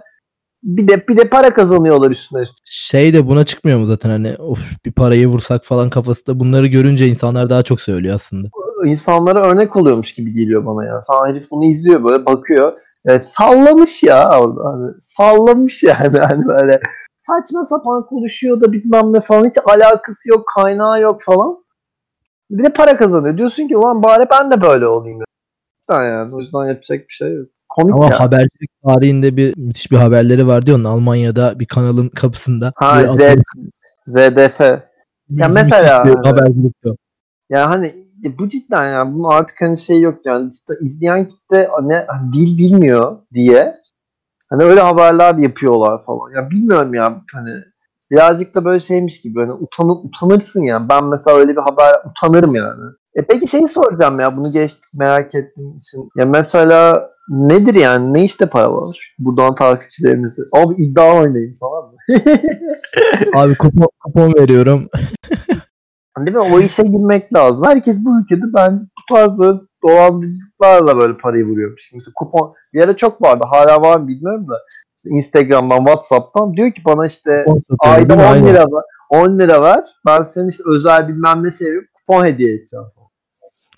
Bir 0.64 0.88
de 0.88 1.08
bir 1.08 1.18
de 1.18 1.30
para 1.30 1.54
kazanıyorlar 1.54 2.12
üstüne. 2.12 2.44
Şey 2.66 3.14
de 3.14 3.28
buna 3.28 3.46
çıkmıyor 3.46 3.80
mu 3.80 3.86
zaten 3.86 4.10
hani 4.10 4.36
of 4.36 4.60
bir 4.86 4.92
parayı 4.92 5.28
vursak 5.28 5.66
falan 5.66 5.90
kafası 5.90 6.28
da 6.28 6.40
bunları 6.40 6.68
görünce 6.68 7.08
insanlar 7.08 7.50
daha 7.50 7.64
çok 7.64 7.82
söylüyor 7.82 8.16
aslında. 8.16 8.48
İnsanlara 8.86 9.42
örnek 9.42 9.76
oluyormuş 9.76 10.14
gibi 10.14 10.34
geliyor 10.34 10.66
bana 10.66 10.86
ya. 10.86 11.02
Sana 11.02 11.28
herif 11.28 11.52
bunu 11.52 11.66
izliyor 11.66 12.04
böyle 12.04 12.26
bakıyor. 12.26 12.74
E, 13.06 13.20
sallamış 13.20 14.04
ya 14.04 14.40
orada. 14.40 14.64
Hani, 14.64 14.92
sallamış 15.04 15.84
yani 15.84 16.18
hani 16.20 16.48
böyle 16.48 16.82
saçma 17.20 17.66
sapan 17.66 18.06
konuşuyor 18.06 18.62
da 18.62 18.72
bilmem 18.72 19.14
ne 19.14 19.22
falan 19.22 19.46
hiç 19.46 19.58
alakası 19.66 20.30
yok 20.30 20.46
kaynağı 20.56 21.02
yok 21.02 21.24
falan. 21.24 21.66
Bir 22.50 22.64
de 22.64 22.70
para 22.70 22.98
kazanıyor. 22.98 23.38
Diyorsun 23.38 23.68
ki 23.68 23.78
ulan 23.78 24.04
bari 24.04 24.26
ben 24.32 24.52
de 24.52 24.62
böyle 24.62 24.88
olayım. 24.88 25.20
Ya. 25.90 26.04
Yani 26.04 26.36
o 26.36 26.40
yüzden 26.40 26.66
yapacak 26.66 27.00
bir 27.00 27.14
şey 27.14 27.34
yok. 27.34 27.48
Komik 27.70 27.96
Ama 27.96 28.06
ya. 28.06 28.20
habercilik 28.20 28.70
tarihinde 28.88 29.38
bir 29.38 29.58
müthiş 29.58 29.92
bir 29.92 29.98
haberleri 29.98 30.48
vardı 30.48 30.70
ya 30.70 30.76
onun 30.76 30.84
Almanya'da 30.84 31.60
bir 31.60 31.66
kanalın 31.66 32.10
kapısında. 32.10 32.74
Ha 32.76 33.08
Z, 33.08 33.20
ZDF. 34.06 34.60
Ya 35.30 35.48
mesela 35.48 36.00
habercilikti 36.00 36.90
o. 36.90 36.96
Yani 37.50 37.66
hani 37.66 37.94
e, 38.26 38.40
bu 38.40 38.50
cidden 38.50 38.90
yani 38.90 39.14
bunun 39.14 39.30
artık 39.30 39.62
hani 39.62 39.78
şey 39.78 40.02
yok 40.02 40.20
yani 40.26 40.50
işte 40.54 40.74
izleyen 40.82 41.28
kitle 41.28 41.70
hani 41.72 42.06
dil 42.34 42.58
bilmiyor 42.58 43.18
diye 43.34 43.76
hani 44.50 44.64
öyle 44.64 44.80
haberler 44.80 45.36
yapıyorlar 45.36 46.06
falan. 46.06 46.32
Ya 46.36 46.50
bilmiyorum 46.50 46.94
ya 46.94 47.18
hani 47.34 47.52
birazcık 48.12 48.56
da 48.56 48.66
böyle 48.66 48.80
şeymiş 48.80 49.22
gibi 49.22 49.40
hani 49.40 49.52
utanı, 49.54 49.92
utanırsın 49.92 50.64
yani. 50.64 50.90
Ben 50.90 51.06
mesela 51.06 51.38
öyle 51.38 51.52
bir 51.52 51.62
haber 51.62 51.94
utanırım 52.10 52.56
yani. 52.56 52.82
E 53.16 53.22
peki 53.22 53.48
şeyi 53.48 53.68
soracağım 53.68 54.20
ya 54.20 54.38
bunu 54.38 54.52
geçtik 54.52 54.94
merak 55.00 55.36
ettiğim 55.36 55.78
için. 55.78 56.10
Ya 56.16 56.26
mesela 56.26 57.10
nedir 57.30 57.76
yani 57.76 58.14
ne 58.14 58.24
işte 58.24 58.46
para 58.46 58.74
var? 58.74 59.16
Buradan 59.20 59.56
takipçilerimize. 59.56 60.42
Abi 60.54 60.76
iddia 60.76 61.18
oynayın 61.22 61.58
falan 61.60 61.86
mı? 61.86 61.98
Abi 63.36 63.56
kupon, 63.56 63.88
kupon 64.04 64.34
veriyorum. 64.34 64.90
Değil 66.20 66.38
mi? 66.38 66.40
O 66.40 66.60
işe 66.60 66.84
girmek 66.84 67.34
lazım. 67.34 67.66
Herkes 67.66 68.06
bu 68.06 68.22
ülkede 68.22 68.42
bence 68.54 68.84
bu 68.84 69.16
tarz 69.16 69.40
böyle 69.40 69.58
dolandırıcılıklarla 69.84 70.98
böyle 70.98 71.18
parayı 71.18 71.46
vuruyormuş. 71.46 71.92
Mesela 71.94 72.14
kupon 72.16 72.54
bir 72.74 72.82
ara 72.82 72.98
çok 72.98 73.22
vardı. 73.22 73.44
Hala 73.52 73.82
var 73.82 74.00
mı 74.00 74.08
bilmiyorum 74.08 74.48
da. 74.48 74.62
İşte 74.98 75.10
Instagram'dan, 75.10 75.78
WhatsApp'tan 75.78 76.54
diyor 76.54 76.72
ki 76.72 76.82
bana 76.86 77.06
işte 77.06 77.46
ayda 77.80 78.14
10 78.14 78.48
lira 78.48 78.60
ver. 78.60 78.84
10 79.10 79.40
lira 79.40 79.62
ver. 79.62 79.84
Ben 80.08 80.22
senin 80.22 80.48
işte 80.48 80.64
özel 80.68 81.08
bilmem 81.08 81.44
ne 81.44 81.52
sevip 81.52 81.94
kupon 81.94 82.26
hediye 82.26 82.50
edeceğim. 82.56 82.86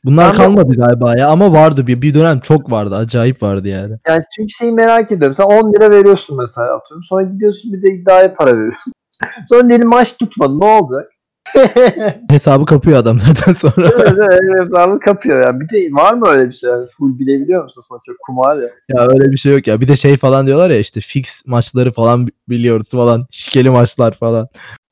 Bunlar 0.05 0.23
Sen 0.25 0.33
de- 0.33 0.37
kalmadı 0.37 0.75
galiba 0.75 1.17
ya 1.17 1.27
ama 1.27 1.53
vardı 1.53 1.87
bir 1.87 2.01
bir 2.01 2.13
dönem 2.13 2.39
çok 2.39 2.71
vardı 2.71 2.95
acayip 2.95 3.43
vardı 3.43 3.67
yani. 3.67 3.95
Yani 4.07 4.23
çünkü 4.35 4.49
şeyi 4.49 4.71
merak 4.71 5.11
ediyorum. 5.11 5.33
Sen 5.33 5.43
10 5.43 5.73
lira 5.73 5.91
veriyorsun 5.91 6.37
mesela 6.37 6.75
atıyorum. 6.75 7.03
Sonra 7.03 7.23
gidiyorsun 7.23 7.73
bir 7.73 7.83
de 7.83 7.91
iddiaya 7.91 8.33
para 8.33 8.57
veriyorsun. 8.57 8.93
Sonra 9.49 9.69
diyelim 9.69 9.87
maç 9.89 10.17
tutmadı. 10.17 10.59
Ne 10.59 10.65
olacak? 10.65 11.11
Hesabı 12.29 12.65
kapıyor 12.65 12.97
adam 12.97 13.19
zaten 13.19 13.53
sonra. 13.53 13.91
evet, 13.93 14.13
evet, 14.19 14.65
hesabı 14.65 14.99
kapıyor 14.99 15.43
ya. 15.43 15.59
Bir 15.59 15.69
de 15.69 15.93
var 15.93 16.13
mı 16.13 16.27
öyle 16.27 16.49
bir 16.49 16.53
şey? 16.53 16.69
Yani 16.69 16.87
full 16.87 17.19
bilebiliyor 17.19 17.63
musun? 17.63 17.83
Sonuçta 17.87 18.11
kumar 18.25 18.57
ya. 18.57 18.69
ya 18.89 19.07
öyle 19.07 19.31
bir 19.31 19.37
şey 19.37 19.51
yok 19.51 19.67
ya. 19.67 19.81
Bir 19.81 19.87
de 19.87 19.95
şey 19.95 20.17
falan 20.17 20.47
diyorlar 20.47 20.69
ya 20.69 20.79
işte 20.79 21.01
fix 21.01 21.45
maçları 21.45 21.91
falan 21.91 22.27
bi- 22.27 22.31
biliyoruz 22.49 22.91
falan. 22.91 23.27
Şikeli 23.31 23.69
maçlar 23.69 24.11
falan. 24.11 24.47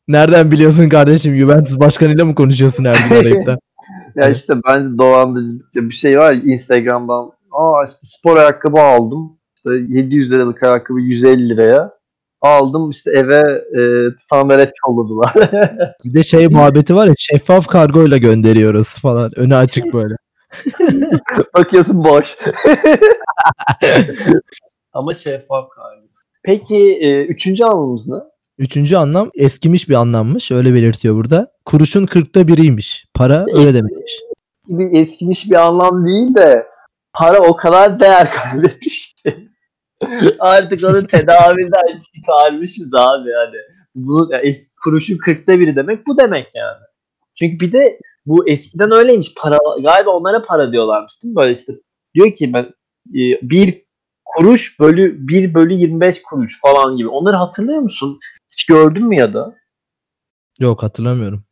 Nereden 0.07 0.51
biliyorsun 0.51 0.89
kardeşim? 0.89 1.35
Juventus 1.35 1.79
başkanıyla 1.79 2.25
mı 2.25 2.35
konuşuyorsun 2.35 2.85
her 2.85 3.09
gün 3.09 3.15
arayıp 3.15 3.45
da? 3.45 3.57
Ya 4.15 4.29
işte 4.29 4.53
bence 4.67 4.97
dolandırıcılık 4.97 5.73
diye 5.73 5.89
bir 5.89 5.93
şey 5.93 6.19
var 6.19 6.33
Instagram'dan. 6.33 7.31
Aa 7.51 7.83
işte 7.85 7.99
spor 8.03 8.37
ayakkabı 8.37 8.79
aldım. 8.79 9.37
İşte 9.55 9.69
700 9.89 10.31
liralık 10.31 10.63
ayakkabı 10.63 10.99
150 10.99 11.49
liraya. 11.49 11.91
Aldım 12.45 12.89
işte 12.89 13.11
eve 13.11 13.63
e, 13.77 13.81
tamire 14.29 14.71
yolladılar. 14.87 15.33
Bir 16.05 16.13
de 16.13 16.23
şey 16.23 16.47
muhabbeti 16.47 16.95
var 16.95 17.07
ya 17.07 17.13
şeffaf 17.17 17.67
kargoyla 17.67 18.17
gönderiyoruz 18.17 18.87
falan. 18.87 19.31
Önü 19.35 19.55
açık 19.55 19.93
böyle. 19.93 20.15
Bakıyorsun 21.57 22.03
boş. 22.03 22.37
Ama 24.93 25.13
şeffaf 25.13 25.69
kalbi. 25.69 26.07
Peki 26.43 26.97
e, 27.01 27.25
üçüncü 27.25 27.63
anlamımız 27.63 28.07
ne? 28.07 28.17
Üçüncü 28.57 28.95
anlam 28.95 29.29
eskimiş 29.35 29.89
bir 29.89 29.95
anlammış. 29.95 30.51
Öyle 30.51 30.73
belirtiyor 30.73 31.15
burada. 31.15 31.51
Kuruşun 31.65 32.05
kırkta 32.05 32.47
biriymiş. 32.47 33.05
Para 33.13 33.45
öyle 33.53 33.73
demekmiş. 33.73 34.19
Bir 34.67 34.99
eskimiş 34.99 35.51
bir 35.51 35.65
anlam 35.67 36.05
değil 36.05 36.35
de 36.35 36.67
para 37.13 37.39
o 37.39 37.55
kadar 37.55 37.99
değer 37.99 38.31
kaybetmiş 38.31 39.13
ki. 39.13 39.49
Artık 40.39 40.83
onu 40.83 41.07
tedaviden 41.07 41.99
çıkarmışız 42.15 42.93
abi 42.93 43.29
yani. 43.29 43.55
Bu 43.95 44.27
ya 44.31 44.39
eski 44.39 44.75
kuruşun 44.83 45.17
kırkta 45.17 45.59
biri 45.59 45.75
demek 45.75 46.07
bu 46.07 46.17
demek 46.17 46.47
yani. 46.55 46.81
Çünkü 47.39 47.65
bir 47.65 47.71
de 47.71 47.99
bu 48.25 48.49
eskiden 48.49 48.91
öyleymiş. 48.91 49.33
Para 49.37 49.57
galiba 49.83 50.09
onlara 50.09 50.41
para 50.41 50.71
diyorlarmış 50.71 51.23
değil 51.23 51.33
mi? 51.33 51.41
Böyle 51.41 51.51
işte 51.51 51.73
diyor 52.15 52.33
ki 52.33 52.53
ben 52.53 52.63
e, 53.09 53.21
bir 53.41 53.85
kuruş 54.25 54.79
bölü 54.79 55.27
1 55.27 55.53
bölü 55.53 55.73
25 55.73 56.21
kuruş 56.21 56.61
falan 56.61 56.97
gibi. 56.97 57.07
Onları 57.07 57.35
hatırlıyor 57.35 57.79
musun? 57.79 58.19
Hiç 58.51 58.65
gördün 58.65 59.07
mü 59.07 59.15
ya 59.15 59.33
da? 59.33 59.55
Yok 60.59 60.83
hatırlamıyorum. 60.83 61.45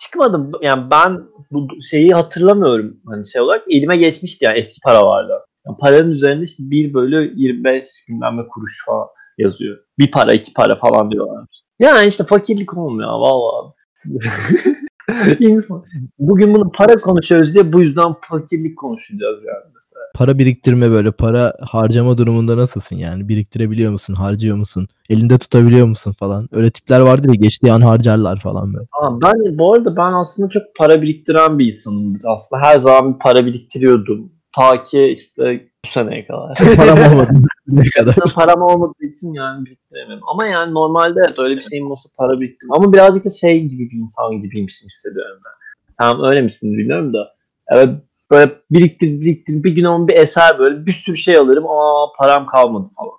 çıkmadım. 0.00 0.52
Yani 0.62 0.90
ben 0.90 1.22
bu 1.50 1.68
şeyi 1.90 2.12
hatırlamıyorum. 2.14 3.00
Hani 3.06 3.30
şey 3.30 3.40
olarak 3.40 3.64
elime 3.70 3.96
geçmişti 3.96 4.44
yani 4.44 4.58
eski 4.58 4.80
para 4.84 5.06
vardı. 5.06 5.32
Yani 5.68 5.76
paranın 5.80 6.10
üzerinde 6.10 6.44
işte 6.44 6.62
1 6.70 6.94
bölü 6.94 7.32
25 7.36 7.88
bilmem 8.08 8.36
ne 8.36 8.46
kuruş 8.48 8.84
falan 8.86 9.06
yazıyor. 9.38 9.78
Bir 9.98 10.10
para 10.10 10.32
iki 10.32 10.52
para 10.52 10.76
falan 10.78 11.10
diyorlar. 11.10 11.44
Yani 11.78 12.06
işte 12.06 12.24
fakirlik 12.24 12.76
olmuyor 12.76 13.08
vallahi. 13.08 13.72
İnsan. 15.38 15.84
Bugün 16.18 16.54
bunu 16.54 16.72
para 16.72 16.94
konuşuyoruz 16.94 17.54
diye 17.54 17.72
bu 17.72 17.80
yüzden 17.80 18.14
fakirlik 18.28 18.78
konuşacağız 18.78 19.44
yani 19.44 19.72
mesela. 19.74 20.04
Para 20.14 20.38
biriktirme 20.38 20.90
böyle 20.90 21.12
para 21.12 21.54
harcama 21.60 22.18
durumunda 22.18 22.56
nasılsın 22.56 22.96
yani? 22.96 23.28
Biriktirebiliyor 23.28 23.92
musun? 23.92 24.14
Harcıyor 24.14 24.56
musun? 24.56 24.88
Elinde 25.10 25.38
tutabiliyor 25.38 25.86
musun 25.86 26.12
falan? 26.18 26.48
Öyle 26.52 26.70
tipler 26.70 27.00
vardır 27.00 27.28
ya 27.28 27.34
geçtiği 27.34 27.72
an 27.72 27.80
harcarlar 27.80 28.40
falan 28.40 28.74
böyle. 28.74 28.86
Aa, 28.92 29.20
ben 29.20 29.58
bu 29.58 29.74
arada 29.74 29.96
ben 29.96 30.12
aslında 30.12 30.48
çok 30.48 30.62
para 30.76 31.02
biriktiren 31.02 31.58
bir 31.58 31.66
insanım. 31.66 32.18
Aslında 32.24 32.62
her 32.62 32.78
zaman 32.78 33.18
para 33.18 33.46
biriktiriyordum. 33.46 34.37
Ta 34.58 34.84
ki 34.84 35.06
işte 35.06 35.68
bu 35.84 35.88
seneye 35.88 36.26
kadar. 36.26 36.58
Param 36.76 37.12
olmadı 37.12 37.30
ne 37.66 37.84
kadar. 37.90 38.14
Param 38.34 38.62
olmadığı 38.62 39.04
için 39.04 39.32
yani 39.32 39.66
biriktiremiyorum. 39.66 40.24
Ama 40.28 40.46
yani 40.46 40.74
normalde 40.74 41.20
evet 41.26 41.38
öyle 41.38 41.56
bir 41.56 41.62
şeyim 41.62 41.90
olsa 41.90 42.08
para 42.18 42.40
biriktirim. 42.40 42.72
Ama 42.72 42.92
birazcık 42.92 43.24
da 43.24 43.30
şey 43.30 43.64
gibi 43.64 43.90
bir 43.90 43.96
insan 43.96 44.40
gibiymişim 44.40 44.86
hissediyorum 44.86 45.40
ben. 45.44 45.52
Sen 45.92 46.24
öyle 46.24 46.42
misin 46.42 46.78
bilmiyorum 46.78 47.12
da. 47.12 47.34
Evet 47.68 47.88
böyle 48.30 48.52
biriktir 48.70 49.20
biriktir 49.20 49.64
bir 49.64 49.74
gün 49.74 49.84
onun 49.84 50.08
bir 50.08 50.14
eser 50.14 50.58
böyle 50.58 50.86
bir 50.86 50.92
sürü 50.92 51.16
şey 51.16 51.36
alırım 51.36 51.66
aa 51.66 52.12
param 52.18 52.46
kalmadı 52.46 52.88
falan. 52.96 53.18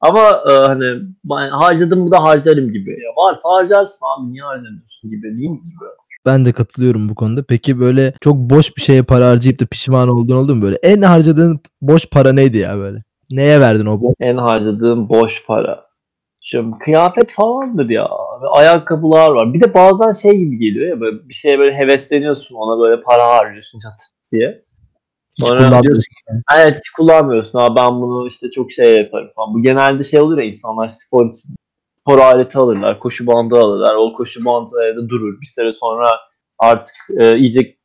Ama 0.00 0.42
e, 0.50 0.52
hani 0.52 1.02
ben 1.24 1.50
harcadım 1.50 2.06
bu 2.06 2.10
da 2.10 2.22
harcarım 2.22 2.72
gibi. 2.72 2.90
Ya 2.90 3.10
varsa 3.16 3.48
harcarsın 3.48 4.06
abi 4.06 4.32
niye 4.32 4.42
harcamıyorsun 4.42 5.10
gibi 5.10 5.22
değil 5.22 5.50
mi 5.50 5.60
gibi. 5.60 5.84
Ben 6.26 6.44
de 6.44 6.52
katılıyorum 6.52 7.08
bu 7.08 7.14
konuda. 7.14 7.44
Peki 7.48 7.80
böyle 7.80 8.14
çok 8.20 8.36
boş 8.36 8.76
bir 8.76 8.82
şeye 8.82 9.02
para 9.02 9.28
harcayıp 9.28 9.60
da 9.60 9.66
pişman 9.66 10.08
olduğun 10.08 10.36
oldu 10.36 10.54
mu 10.54 10.62
böyle? 10.62 10.76
En 10.82 11.02
harcadığın 11.02 11.60
boş 11.80 12.06
para 12.06 12.32
neydi 12.32 12.58
ya 12.58 12.76
böyle? 12.76 13.02
Neye 13.30 13.60
verdin 13.60 13.86
o 13.86 14.00
boş? 14.00 14.14
En 14.20 14.36
harcadığım 14.36 15.08
boş 15.08 15.46
para. 15.46 15.86
Şimdi 16.40 16.78
kıyafet 16.78 17.32
falandır 17.32 17.88
ya. 17.88 18.08
Ayakkabılar 18.52 19.30
var. 19.30 19.54
Bir 19.54 19.60
de 19.60 19.74
bazen 19.74 20.12
şey 20.12 20.38
gibi 20.38 20.58
geliyor 20.58 20.88
ya 20.88 21.00
böyle 21.00 21.28
bir 21.28 21.34
şeye 21.34 21.58
böyle 21.58 21.76
hevesleniyorsun 21.76 22.54
ona 22.54 22.86
böyle 22.86 23.02
para 23.02 23.28
harcıyorsun 23.28 23.78
çatır 23.78 24.32
diye. 24.32 24.62
Hiç 25.38 25.46
Sonra 25.46 25.58
kullanmıyorsun. 25.58 25.82
diyorsun 25.82 26.42
Evet 26.56 26.78
hiç 26.78 26.90
kullanmıyorsun. 26.90 27.58
Ha 27.58 27.76
ben 27.76 27.90
bunu 27.90 28.26
işte 28.26 28.50
çok 28.50 28.72
şey 28.72 28.96
yaparım 28.96 29.28
falan. 29.36 29.54
Bu 29.54 29.62
genelde 29.62 30.02
şey 30.02 30.20
olur 30.20 30.38
ya 30.38 30.44
insanlar 30.44 30.88
spor 30.88 31.30
için 31.30 31.55
spor 32.06 32.18
aleti 32.18 32.58
alırlar. 32.58 33.00
Koşu 33.00 33.26
bandı 33.26 33.56
alırlar. 33.58 33.94
O 33.94 34.12
koşu 34.12 34.44
bandı 34.44 34.70
evde 34.84 35.08
durur. 35.08 35.40
Bir 35.40 35.46
süre 35.46 35.72
sonra 35.72 36.10
artık 36.58 36.94
e, 37.20 37.38
iyice 37.38 37.76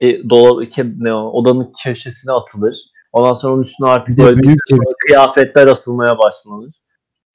e, 0.00 0.30
dola, 0.30 0.64
ke- 0.64 1.04
ne 1.04 1.14
o, 1.14 1.30
odanın 1.30 1.72
köşesine 1.84 2.32
atılır. 2.32 2.76
Ondan 3.12 3.34
sonra 3.34 3.54
onun 3.54 3.62
üstüne 3.62 3.88
artık 3.88 4.18
böyle 4.18 4.36
bir 4.36 4.56
sonra 4.70 4.84
kıyafetler 5.06 5.66
asılmaya 5.66 6.18
başlanır. 6.18 6.74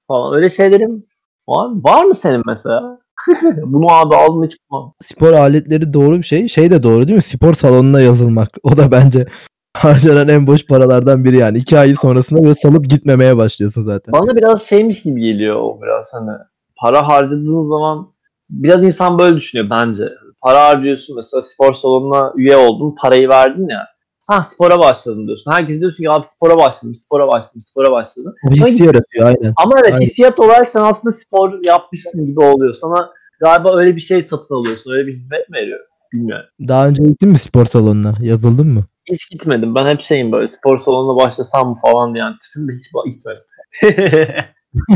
Falan. 0.08 0.36
Öyle 0.36 0.50
şeylerim 0.50 1.06
var 1.48 1.68
mı? 1.68 1.84
Var 1.84 2.04
mı 2.06 2.16
senin 2.16 2.44
mesela? 2.46 3.00
Bunu 3.64 3.92
abi 3.92 4.16
alma 4.16 4.46
hiç. 4.46 4.58
Spor 5.02 5.34
aletleri 5.34 5.94
doğru 5.94 6.18
bir 6.18 6.24
şey. 6.24 6.48
Şey 6.48 6.72
de 6.72 6.84
doğru 6.84 7.08
değil 7.08 7.16
mi? 7.16 7.22
Spor 7.24 7.54
salonuna 7.54 8.02
yazılmak. 8.02 8.50
O 8.64 8.78
da 8.78 8.92
bence 8.92 9.28
harcanan 9.74 10.28
en 10.28 10.48
boş 10.48 10.66
paralardan 10.66 11.24
biri 11.24 11.38
yani. 11.38 11.58
iki 11.58 11.80
ay 11.80 11.96
sonrasında 11.96 12.44
böyle 12.44 12.56
salıp 12.56 12.90
gitmemeye 12.90 13.38
başlıyorsun 13.38 13.84
zaten. 13.84 14.12
Bana 14.14 14.36
biraz 14.36 14.64
şeymiş 14.64 15.04
gibi 15.04 15.22
geliyor 15.22 15.56
o 15.56 15.82
biraz 15.82 16.14
hani 16.14 16.38
para 16.78 17.08
harcadığın 17.08 17.62
zaman 17.62 18.08
biraz 18.50 18.84
insan 18.84 19.20
böyle 19.20 19.36
düşünüyor 19.36 19.70
bence. 19.70 20.10
Para 20.42 20.66
harcıyorsun 20.66 21.16
mesela 21.16 21.42
spor 21.42 21.74
salonuna 21.74 22.34
üye 22.36 22.56
oldun 22.56 22.96
parayı 23.02 23.30
verdin 23.30 23.70
ya. 23.70 23.88
Ha 24.28 24.44
spora 24.44 24.80
başladım 24.80 25.28
diyorsun. 25.28 25.52
Herkes 25.52 25.80
diyorsun 25.80 26.04
ki 26.04 26.10
abi 26.12 26.26
spora 26.26 26.58
başladım, 26.58 26.96
spora 26.96 27.28
başladım, 27.28 27.62
spora 27.62 27.92
başladım. 27.92 28.34
O 28.48 28.52
hissi 28.52 28.84
yaratıyor 28.84 29.28
aynen. 29.28 29.54
Ama 29.64 29.72
evet 29.84 29.94
Aynen. 29.94 30.06
hissiyat 30.06 30.40
olarak 30.40 30.70
sen 30.70 30.82
aslında 30.82 31.16
spor 31.16 31.64
yapmışsın 31.64 32.26
gibi 32.26 32.40
oluyor. 32.40 32.74
Sana 32.74 33.10
galiba 33.40 33.78
öyle 33.78 33.96
bir 33.96 34.02
şey 34.02 34.22
satın 34.22 34.56
alıyorsun. 34.56 34.92
Öyle 34.92 35.08
bir 35.08 35.14
hizmet 35.14 35.50
mi 35.50 35.56
veriyor? 35.58 35.80
Bilmiyorum. 36.14 36.46
Daha 36.68 36.88
önce 36.88 37.04
gittin 37.04 37.30
mi 37.30 37.38
spor 37.38 37.66
salonuna? 37.66 38.16
Yazıldın 38.22 38.68
mı? 38.68 38.86
Hiç 39.12 39.30
gitmedim. 39.30 39.76
Ben 39.76 39.88
hep 39.88 40.02
şeyim 40.02 40.32
böyle 40.32 40.48
spor 40.48 40.80
salonuna 40.80 41.16
başlasam 41.16 41.82
falan 41.82 42.14
diye. 42.14 42.24
Yani 42.24 42.36
tipimde 42.44 42.74
hiç 42.74 42.94
gitmedim. 43.06 43.42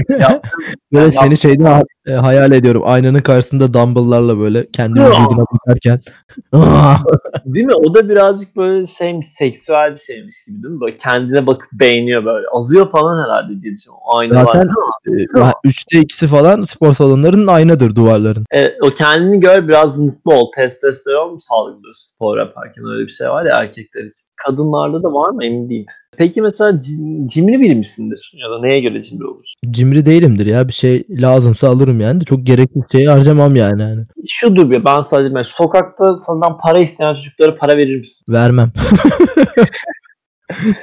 Böyle 0.94 1.06
Ben 1.06 1.10
seni 1.10 1.38
şeyde 1.38 1.64
ha- 1.64 1.84
e, 2.08 2.12
hayal 2.12 2.52
ediyorum. 2.52 2.82
Aynanın 2.86 3.20
karşısında 3.20 3.74
dumbbell'larla 3.74 4.40
böyle 4.40 4.72
kendi 4.72 5.00
vücuduna 5.00 5.46
bakarken. 5.54 6.00
Değil 7.46 7.66
mi? 7.66 7.76
O 7.76 7.94
da 7.94 8.10
birazcık 8.10 8.56
böyle 8.56 8.86
şeymiş, 8.86 9.28
seksüel 9.28 9.94
bir 9.94 9.98
şeymiş 9.98 10.36
gibi 10.48 10.64
değil 10.64 10.74
mi? 10.74 10.82
Böyle 10.82 10.98
kendine 10.98 11.48
bakıp 11.48 11.70
beğeniyor 11.74 12.26
böyle. 12.26 12.48
Azıyor 12.52 12.90
falan 12.90 13.24
herhalde 13.24 13.62
diye 13.62 13.74
düşünüyorum. 13.74 14.04
Ayna 14.18 14.46
Zaten 14.46 14.68
var. 15.36 15.50
e, 15.50 15.54
üçte 15.64 16.00
ikisi 16.00 16.28
falan 16.28 16.64
spor 16.64 16.94
salonlarının 16.94 17.48
aynadır 17.48 17.96
duvarların. 17.96 18.46
E, 18.52 18.68
o 18.82 18.90
kendini 18.90 19.40
gör 19.40 19.68
biraz 19.68 19.98
mutlu 19.98 20.34
ol. 20.34 20.52
Testosteron 20.56 21.34
mu 21.34 21.40
salgılıyorsun 21.42 22.16
spor 22.16 22.38
yaparken? 22.38 22.84
Öyle 22.86 23.04
bir 23.08 23.12
şey 23.12 23.30
var 23.30 23.46
ya 23.46 23.56
erkekler 23.56 24.02
için. 24.04 24.30
Kadınlarda 24.36 25.04
da 25.04 25.14
var 25.14 25.30
mı 25.30 25.46
emin 25.46 25.70
değilim. 25.70 25.86
Peki 26.18 26.42
mesela 26.42 26.72
cim- 26.72 27.28
cimri 27.28 27.60
biri 27.60 27.76
misindir? 27.76 28.32
Ya 28.34 28.50
da 28.50 28.60
neye 28.62 28.80
göre 28.80 29.02
cimri 29.02 29.26
olursun? 29.28 29.56
Cimri 29.72 30.06
değilimdir 30.06 30.46
ya. 30.46 30.68
Bir 30.68 30.74
şey 30.74 31.04
lazımsa 31.10 31.68
alırım 31.70 32.00
yani. 32.02 32.22
de 32.22 32.26
Çok 32.26 32.46
gerekli 32.46 32.82
şeyi 32.92 33.08
harcamam 33.10 33.56
yani. 33.56 33.82
yani. 33.82 34.06
Şudur 34.30 34.70
bir 34.70 34.86
ben 34.86 35.02
sadece 35.02 35.36
ben 35.36 35.42
sokakta 35.42 36.16
senden 36.16 36.58
para 36.64 36.80
isteyen 36.82 37.16
çocuklara 37.16 37.56
para 37.58 37.78
verir 37.78 38.00
misin? 38.00 38.26
Vermem. 38.34 38.72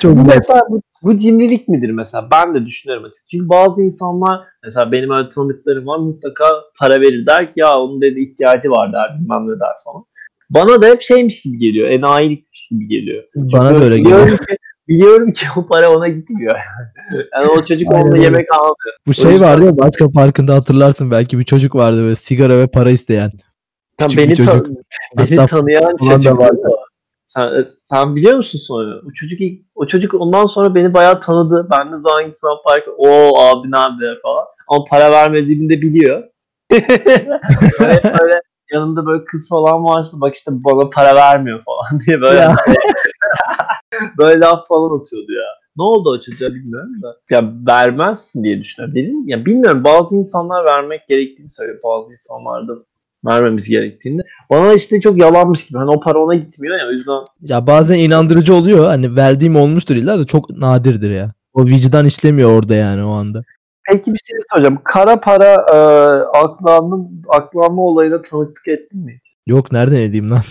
Çok 0.00 0.16
Bu 0.16 0.24
mesela 0.24 0.60
bu, 0.70 0.82
bu 1.02 1.16
cimrilik 1.16 1.68
midir 1.68 1.90
mesela? 1.90 2.28
Ben 2.32 2.54
de 2.54 2.66
düşünüyorum 2.66 3.04
açıkçası. 3.04 3.28
Çünkü 3.30 3.48
bazı 3.48 3.82
insanlar 3.82 4.40
mesela 4.64 4.92
benim 4.92 5.10
öyle 5.10 5.28
tanıdıklarım 5.28 5.86
var 5.86 5.98
mutlaka 5.98 6.44
para 6.80 7.00
verir 7.00 7.26
der 7.26 7.46
ki 7.52 7.60
ya 7.60 7.78
onun 7.78 8.02
dedi 8.02 8.20
ihtiyacı 8.20 8.70
var 8.70 8.92
der 8.92 9.20
bilmem 9.20 9.46
ne 9.48 9.60
der 9.60 9.72
falan. 9.84 10.04
bana 10.50 10.82
da 10.82 10.86
hep 10.86 11.02
şeymiş 11.02 11.42
gibi 11.42 11.58
geliyor. 11.58 11.88
Enayilikmiş 11.88 12.68
gibi 12.68 12.88
geliyor. 12.88 13.24
Bana 13.36 13.64
da 13.64 13.68
Çünkü 13.68 13.84
öyle 13.84 13.96
biliyorum 13.96 14.24
geliyor. 14.24 14.38
Ki, 14.38 14.56
biliyorum 14.92 15.30
ki 15.32 15.46
o 15.56 15.66
para 15.66 15.90
ona 15.96 16.08
gitmiyor. 16.08 16.58
Yani 17.34 17.46
o 17.46 17.64
çocuk 17.64 17.92
onunla 17.94 18.16
yemek 18.18 18.46
almıyor. 18.54 18.94
Bu 19.06 19.14
şey 19.14 19.40
vardı 19.40 19.64
ya 19.64 19.78
başka 19.78 20.10
parkında 20.10 20.54
hatırlarsın 20.54 21.10
belki 21.10 21.38
bir 21.38 21.44
çocuk 21.44 21.74
vardı 21.74 21.96
böyle 22.02 22.16
sigara 22.16 22.58
ve 22.58 22.66
para 22.66 22.90
isteyen. 22.90 23.30
Tam 23.98 24.08
Küçük 24.08 24.28
beni, 24.28 24.46
ta- 24.46 24.64
beni 25.18 25.36
Hatta 25.36 25.46
tanıyan 25.46 25.96
çocuk 25.96 26.38
vardı. 26.38 26.62
Sen, 27.24 27.66
sen 27.70 28.16
biliyor 28.16 28.36
musun 28.36 28.58
sonra? 28.58 28.94
O 29.08 29.12
çocuk 29.14 29.40
ilk- 29.40 29.62
o 29.74 29.86
çocuk 29.86 30.14
ondan 30.14 30.44
sonra 30.44 30.74
beni 30.74 30.94
bayağı 30.94 31.20
tanıdı. 31.20 31.68
Ben 31.70 31.92
de 31.92 31.96
zaman 31.96 32.26
gittim 32.26 32.48
parka. 32.66 32.90
O 32.98 33.08
abi 33.38 33.70
nerede 33.70 34.20
falan. 34.22 34.44
Ama 34.68 34.84
para 34.90 35.12
vermediğimi 35.12 35.70
de 35.70 35.82
biliyor. 35.82 36.22
böyle, 37.80 38.02
böyle 38.20 38.40
yanında 38.72 39.06
böyle 39.06 39.24
kız 39.24 39.48
falan 39.48 39.84
varsa 39.84 40.20
bak 40.20 40.34
işte 40.34 40.50
bana 40.54 40.90
para 40.90 41.14
vermiyor 41.14 41.62
falan 41.64 42.00
diye 42.06 42.20
böyle 42.20 42.38
Ya. 42.40 42.54
şey. 42.64 42.74
böyle 44.18 44.40
laf 44.40 44.68
falan 44.68 45.00
atıyordu 45.00 45.32
ya. 45.32 45.44
Ne 45.76 45.82
oldu 45.82 46.20
çocuğa 46.20 46.48
bilmiyorum 46.48 47.02
da. 47.02 47.16
Ya 47.30 47.52
vermezsin 47.66 48.44
diye 48.44 48.60
düşünüyorum. 48.60 48.94
Dedim 48.94 49.28
ya 49.28 49.46
bilmiyorum 49.46 49.84
bazı 49.84 50.16
insanlar 50.16 50.64
vermek 50.64 51.08
gerektiğini 51.08 51.50
söylüyor. 51.50 51.78
Bazı 51.84 52.12
insanlar 52.12 52.68
da 52.68 52.72
vermemiz 53.26 53.68
gerektiğini. 53.68 54.22
Bana 54.50 54.72
işte 54.72 55.00
çok 55.00 55.18
yalanmış 55.18 55.66
gibi. 55.66 55.78
Hani 55.78 55.90
o 55.90 56.00
para 56.00 56.18
ona 56.18 56.34
gitmiyor 56.34 56.78
ya 56.78 56.88
o 56.88 56.92
yüzden. 56.92 57.20
Ya 57.40 57.66
bazen 57.66 57.98
inandırıcı 57.98 58.54
oluyor. 58.54 58.86
Hani 58.86 59.16
verdiğim 59.16 59.56
olmuştur 59.56 59.96
illa 59.96 60.18
da 60.18 60.24
çok 60.24 60.50
nadirdir 60.50 61.10
ya. 61.10 61.32
O 61.54 61.66
vicdan 61.66 62.06
işlemiyor 62.06 62.50
orada 62.50 62.74
yani 62.74 63.04
o 63.04 63.10
anda. 63.10 63.42
Peki 63.88 64.14
bir 64.14 64.20
şey 64.24 64.38
soracağım. 64.52 64.78
Kara 64.84 65.20
para 65.20 65.52
e, 65.54 65.76
aklanma, 66.38 66.98
aklanma 67.28 67.82
olayına 67.82 68.22
tanıklık 68.22 68.68
ettin 68.68 69.00
mi? 69.04 69.20
Yok 69.46 69.72
nereden 69.72 69.96
edeyim 69.96 70.30
lan? 70.30 70.42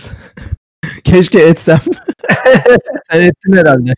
Keşke 1.04 1.40
etsem. 1.40 1.80
Sen 3.12 3.20
ettin 3.20 3.52
herhalde. 3.52 3.90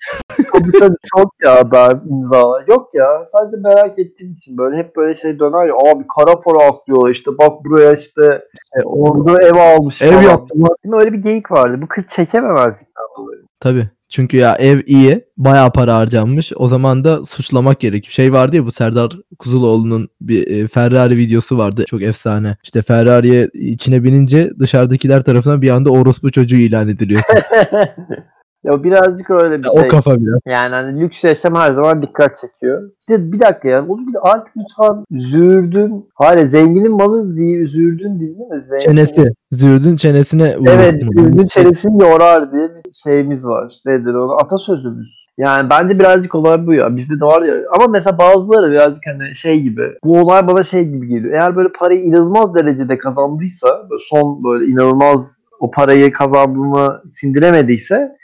Tabii 0.52 0.72
tabii 0.78 0.96
çok 1.16 1.34
ya 1.44 1.72
ben 1.72 2.00
imzalar. 2.06 2.64
Yok 2.68 2.90
ya 2.94 3.24
sadece 3.24 3.56
merak 3.56 3.98
ettiğim 3.98 4.32
için 4.32 4.58
böyle 4.58 4.76
hep 4.76 4.96
böyle 4.96 5.14
şey 5.14 5.38
döner 5.38 5.66
ya 5.66 5.74
abi 5.74 6.04
kara 6.16 6.40
para 6.40 6.66
aklıyor 6.66 7.08
işte 7.08 7.30
bak 7.38 7.64
buraya 7.64 7.92
işte 7.92 8.44
e, 8.76 8.82
orada 8.84 9.42
ev 9.42 9.54
almış 9.54 10.02
Ev 10.02 10.22
yaptım 10.22 10.60
mi? 10.60 10.96
Öyle 10.96 11.12
bir 11.12 11.22
geyik 11.22 11.50
vardı. 11.50 11.82
Bu 11.82 11.88
kız 11.88 12.06
çekememezlikten 12.06 13.04
dolayı. 13.18 13.42
Tabii. 13.64 13.88
Çünkü 14.08 14.36
ya 14.36 14.56
ev 14.56 14.80
iyi. 14.86 15.24
Bayağı 15.36 15.72
para 15.72 15.96
harcanmış. 15.96 16.52
O 16.56 16.68
zaman 16.68 17.04
da 17.04 17.24
suçlamak 17.24 17.80
gerekiyor. 17.80 18.12
Şey 18.12 18.32
vardı 18.32 18.56
ya 18.56 18.66
bu 18.66 18.72
Serdar 18.72 19.12
Kuzuloğlu'nun 19.38 20.08
bir 20.20 20.46
e, 20.46 20.68
Ferrari 20.68 21.16
videosu 21.16 21.58
vardı. 21.58 21.84
Çok 21.88 22.02
efsane. 22.02 22.56
İşte 22.64 22.82
Ferrari'ye 22.82 23.50
içine 23.54 24.04
binince 24.04 24.50
dışarıdakiler 24.58 25.22
tarafından 25.22 25.62
bir 25.62 25.70
anda 25.70 25.90
orospu 25.90 26.32
çocuğu 26.32 26.56
ilan 26.56 26.88
ediliyorsun. 26.88 27.36
ya 28.64 28.84
birazcık 28.84 29.30
öyle 29.30 29.62
bir 29.62 29.66
Ya 29.66 29.72
şey. 29.80 29.88
O 29.88 29.88
kafa 29.88 30.20
biraz. 30.20 30.40
Yani 30.46 30.74
hani 30.74 31.00
lüks 31.00 31.24
yaşam 31.24 31.54
her 31.54 31.72
zaman 31.72 32.02
dikkat 32.02 32.36
çekiyor. 32.36 32.90
İşte 33.00 33.32
bir 33.32 33.40
dakika 33.40 33.68
ya. 33.68 33.86
Oğlum 33.88 34.06
bir 34.06 34.14
de 34.14 34.18
artık 34.18 34.54
lütfen 34.56 35.04
zürdün. 35.10 36.08
Hayır 36.14 36.44
zenginin 36.44 36.92
malı 36.92 37.20
zi- 37.20 37.66
zürdün 37.66 38.20
değil 38.20 38.36
mi? 38.36 38.60
Zengin... 38.60 38.84
Çenesi. 38.84 39.32
Zürdün 39.52 39.96
çenesine 39.96 40.56
vurur. 40.56 40.70
Evet 40.70 41.02
zürdün 41.02 41.46
çenesini 41.46 42.02
yorar 42.02 42.52
diye 42.52 42.68
bir 42.68 42.92
şeyimiz 42.92 43.46
var. 43.46 43.74
Nedir 43.86 44.14
o? 44.14 44.36
Atasözümüz. 44.40 45.24
Yani 45.38 45.70
bence 45.70 45.98
birazcık 45.98 46.34
olay 46.34 46.66
bu 46.66 46.74
ya. 46.74 46.96
Bizde 46.96 47.20
de 47.20 47.24
var 47.24 47.42
ya. 47.42 47.54
Ama 47.76 47.86
mesela 47.86 48.18
bazıları 48.18 48.72
birazcık 48.72 49.02
hani 49.06 49.34
şey 49.34 49.60
gibi. 49.60 49.82
Bu 50.04 50.20
olay 50.20 50.46
bana 50.46 50.64
şey 50.64 50.84
gibi 50.84 51.08
geliyor. 51.08 51.34
Eğer 51.34 51.56
böyle 51.56 51.68
parayı 51.68 52.00
inanılmaz 52.00 52.54
derecede 52.54 52.98
kazandıysa 52.98 53.68
böyle 53.90 54.02
son 54.10 54.44
böyle 54.44 54.72
inanılmaz 54.72 55.40
o 55.60 55.70
parayı 55.70 56.12
kazandığını 56.12 57.00
sindiremediyse 57.08 58.16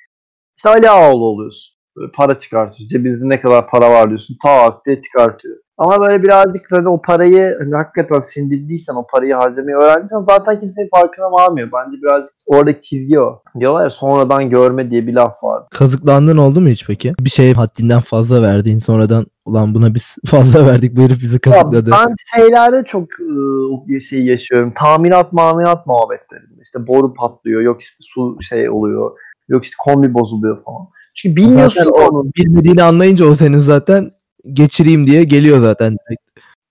işte 0.61 0.68
Ali 0.68 0.90
Ağaoğlu 0.90 1.25
oluyorsun. 1.25 1.75
Böyle 1.96 2.12
para 2.12 2.38
çıkartıyor. 2.38 2.88
Cebinizde 2.88 3.29
ne 3.29 3.40
kadar 3.40 3.70
para 3.70 3.90
var 3.90 4.09
diyorsun. 4.09 4.37
Tak 4.42 4.87
diye 4.87 5.01
çıkartıyor. 5.01 5.57
Ama 5.79 6.01
böyle 6.01 6.23
birazcık 6.23 6.62
hani 6.73 6.88
o 6.88 7.03
parayı 7.03 7.57
hani 7.61 7.75
hakikaten 7.75 8.18
sindirdiysen, 8.18 8.94
o 8.94 9.07
parayı 9.12 9.35
harcamayı 9.35 9.77
öğrendiysen 9.77 10.18
zaten 10.18 10.59
kimsenin 10.59 10.88
farkına 10.88 11.33
varmıyor. 11.33 11.68
Bence 11.73 12.03
birazcık 12.03 12.33
oradaki 12.46 12.81
çizgi 12.81 13.20
o. 13.20 13.42
Diyorlar 13.61 13.85
ya 13.85 13.90
sonradan 13.90 14.51
görme 14.51 14.90
diye 14.90 15.07
bir 15.07 15.12
laf 15.14 15.44
var. 15.44 15.62
Kazıklandın 15.70 16.37
oldu 16.37 16.61
mu 16.61 16.68
hiç 16.68 16.87
peki? 16.87 17.14
Bir 17.20 17.31
şeye 17.31 17.53
haddinden 17.53 18.01
fazla 18.01 18.42
verdiğin 18.42 18.79
sonradan 18.79 19.27
ulan 19.44 19.75
buna 19.75 19.94
biz 19.94 20.14
fazla 20.27 20.66
verdik 20.66 20.96
bu 20.96 21.01
herif 21.01 21.23
bizi 21.23 21.35
Ya 21.35 21.40
kazıkladı. 21.40 21.90
ben 21.90 22.14
şeylerde 22.37 22.83
çok 22.87 23.09
ıı, 23.20 24.01
şey 24.01 24.25
yaşıyorum. 24.25 24.73
Tamirat 24.77 25.33
mamirat 25.33 25.87
muhabbetlerinde. 25.87 26.61
İşte 26.62 26.87
boru 26.87 27.14
patlıyor, 27.14 27.61
yok 27.61 27.81
işte 27.83 27.96
su 28.01 28.37
şey 28.42 28.70
oluyor, 28.70 29.11
yok 29.50 29.64
işte 29.64 29.74
kombi 29.84 30.14
bozuluyor 30.14 30.64
falan. 30.64 30.88
Çünkü 31.14 31.36
bilmiyorsun 31.36 31.84
Zaten 31.84 32.08
onu. 32.08 32.24
bilmediğini 32.36 32.82
anlayınca 32.82 33.26
o 33.26 33.34
senin 33.34 33.58
zaten 33.60 34.10
geçireyim 34.52 35.06
diye 35.06 35.24
geliyor 35.24 35.58
zaten. 35.58 35.96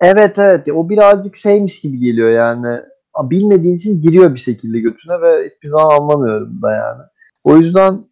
Evet 0.02 0.40
evet 0.40 0.68
o 0.74 0.90
birazcık 0.90 1.36
şeymiş 1.36 1.82
gibi 1.82 2.00
geliyor 2.00 2.30
yani. 2.30 2.80
Bilmediğin 3.24 3.76
için 3.76 4.02
giriyor 4.02 4.36
bir 4.36 4.40
şekilde 4.40 4.80
götüne 4.80 5.22
ve 5.22 5.46
hiçbir 5.46 5.70
zaman 5.70 6.00
anlamıyorum 6.00 6.62
da 6.62 6.72
yani. 6.72 7.02
O 7.44 7.58
yüzden 7.58 8.04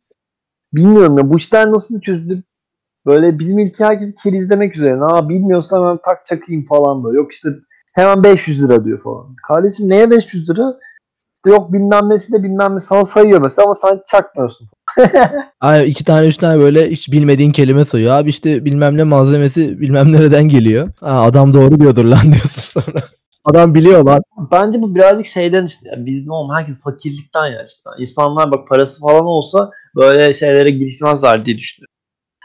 bilmiyorum 0.74 1.18
ya 1.18 1.30
bu 1.30 1.38
işler 1.38 1.72
nasıl 1.72 2.02
çözülür? 2.02 2.44
Böyle 3.06 3.40
bizim 3.40 3.60
ülke 3.60 3.86
herkesi 3.86 4.16
kerizlemek 4.16 4.76
üzerine. 4.76 5.04
Ha 5.04 5.30
bilmiyorsam 5.30 5.84
hemen 5.84 6.00
tak 6.06 6.26
çakayım 6.26 6.66
falan 6.66 7.04
böyle. 7.04 7.18
Yok 7.18 7.34
işte 7.34 7.50
hemen 7.96 8.24
500 8.24 8.64
lira 8.64 8.86
diyor 8.86 9.04
falan. 9.04 9.36
Kardeşim 9.48 9.90
neye 9.90 10.12
500 10.12 10.50
lira? 10.50 10.80
İşte 11.48 11.56
yok 11.56 11.74
bilmem 11.74 12.10
nesi 12.10 12.34
de 12.34 12.44
bilmem 12.44 12.76
ne 12.76 12.80
sana 12.80 13.04
sayıyor 13.06 13.42
mesela 13.42 13.66
ama 13.66 13.74
sen 13.74 14.00
çakmıyorsun. 14.12 14.68
Ay 15.62 15.90
iki 15.90 16.04
tane 16.04 16.28
üç 16.28 16.38
tane 16.38 16.60
böyle 16.60 16.90
hiç 16.90 17.12
bilmediğin 17.12 17.52
kelime 17.52 17.86
sayıyor. 17.86 18.14
Abi 18.14 18.30
işte 18.30 18.66
bilmem 18.66 18.98
ne 18.98 19.04
malzemesi 19.04 19.80
bilmem 19.82 20.14
nereden 20.14 20.44
geliyor. 20.44 20.90
Ha, 21.00 21.22
adam 21.22 21.54
doğru 21.54 21.80
diyordur 21.80 22.06
lan 22.06 22.22
diyorsun 22.32 22.82
sonra. 22.82 23.04
Adam 23.46 23.76
biliyor 23.76 24.06
lan. 24.06 24.22
Bence 24.52 24.82
bu 24.82 24.96
birazcık 24.96 25.26
şeyden 25.26 25.66
işte. 25.66 25.90
Yani 25.92 26.06
biz 26.06 26.28
ne 26.28 26.34
oğlum 26.34 26.56
herkes 26.56 26.82
fakirlikten 26.82 27.46
ya 27.48 27.64
işte. 27.64 27.90
İnsanlar 28.00 28.52
bak 28.52 28.68
parası 28.68 29.02
falan 29.02 29.26
olsa 29.26 29.72
böyle 29.96 30.34
şeylere 30.34 30.70
girişmezler 30.70 31.46
diye 31.46 31.58
düşünüyorum. 31.58 31.94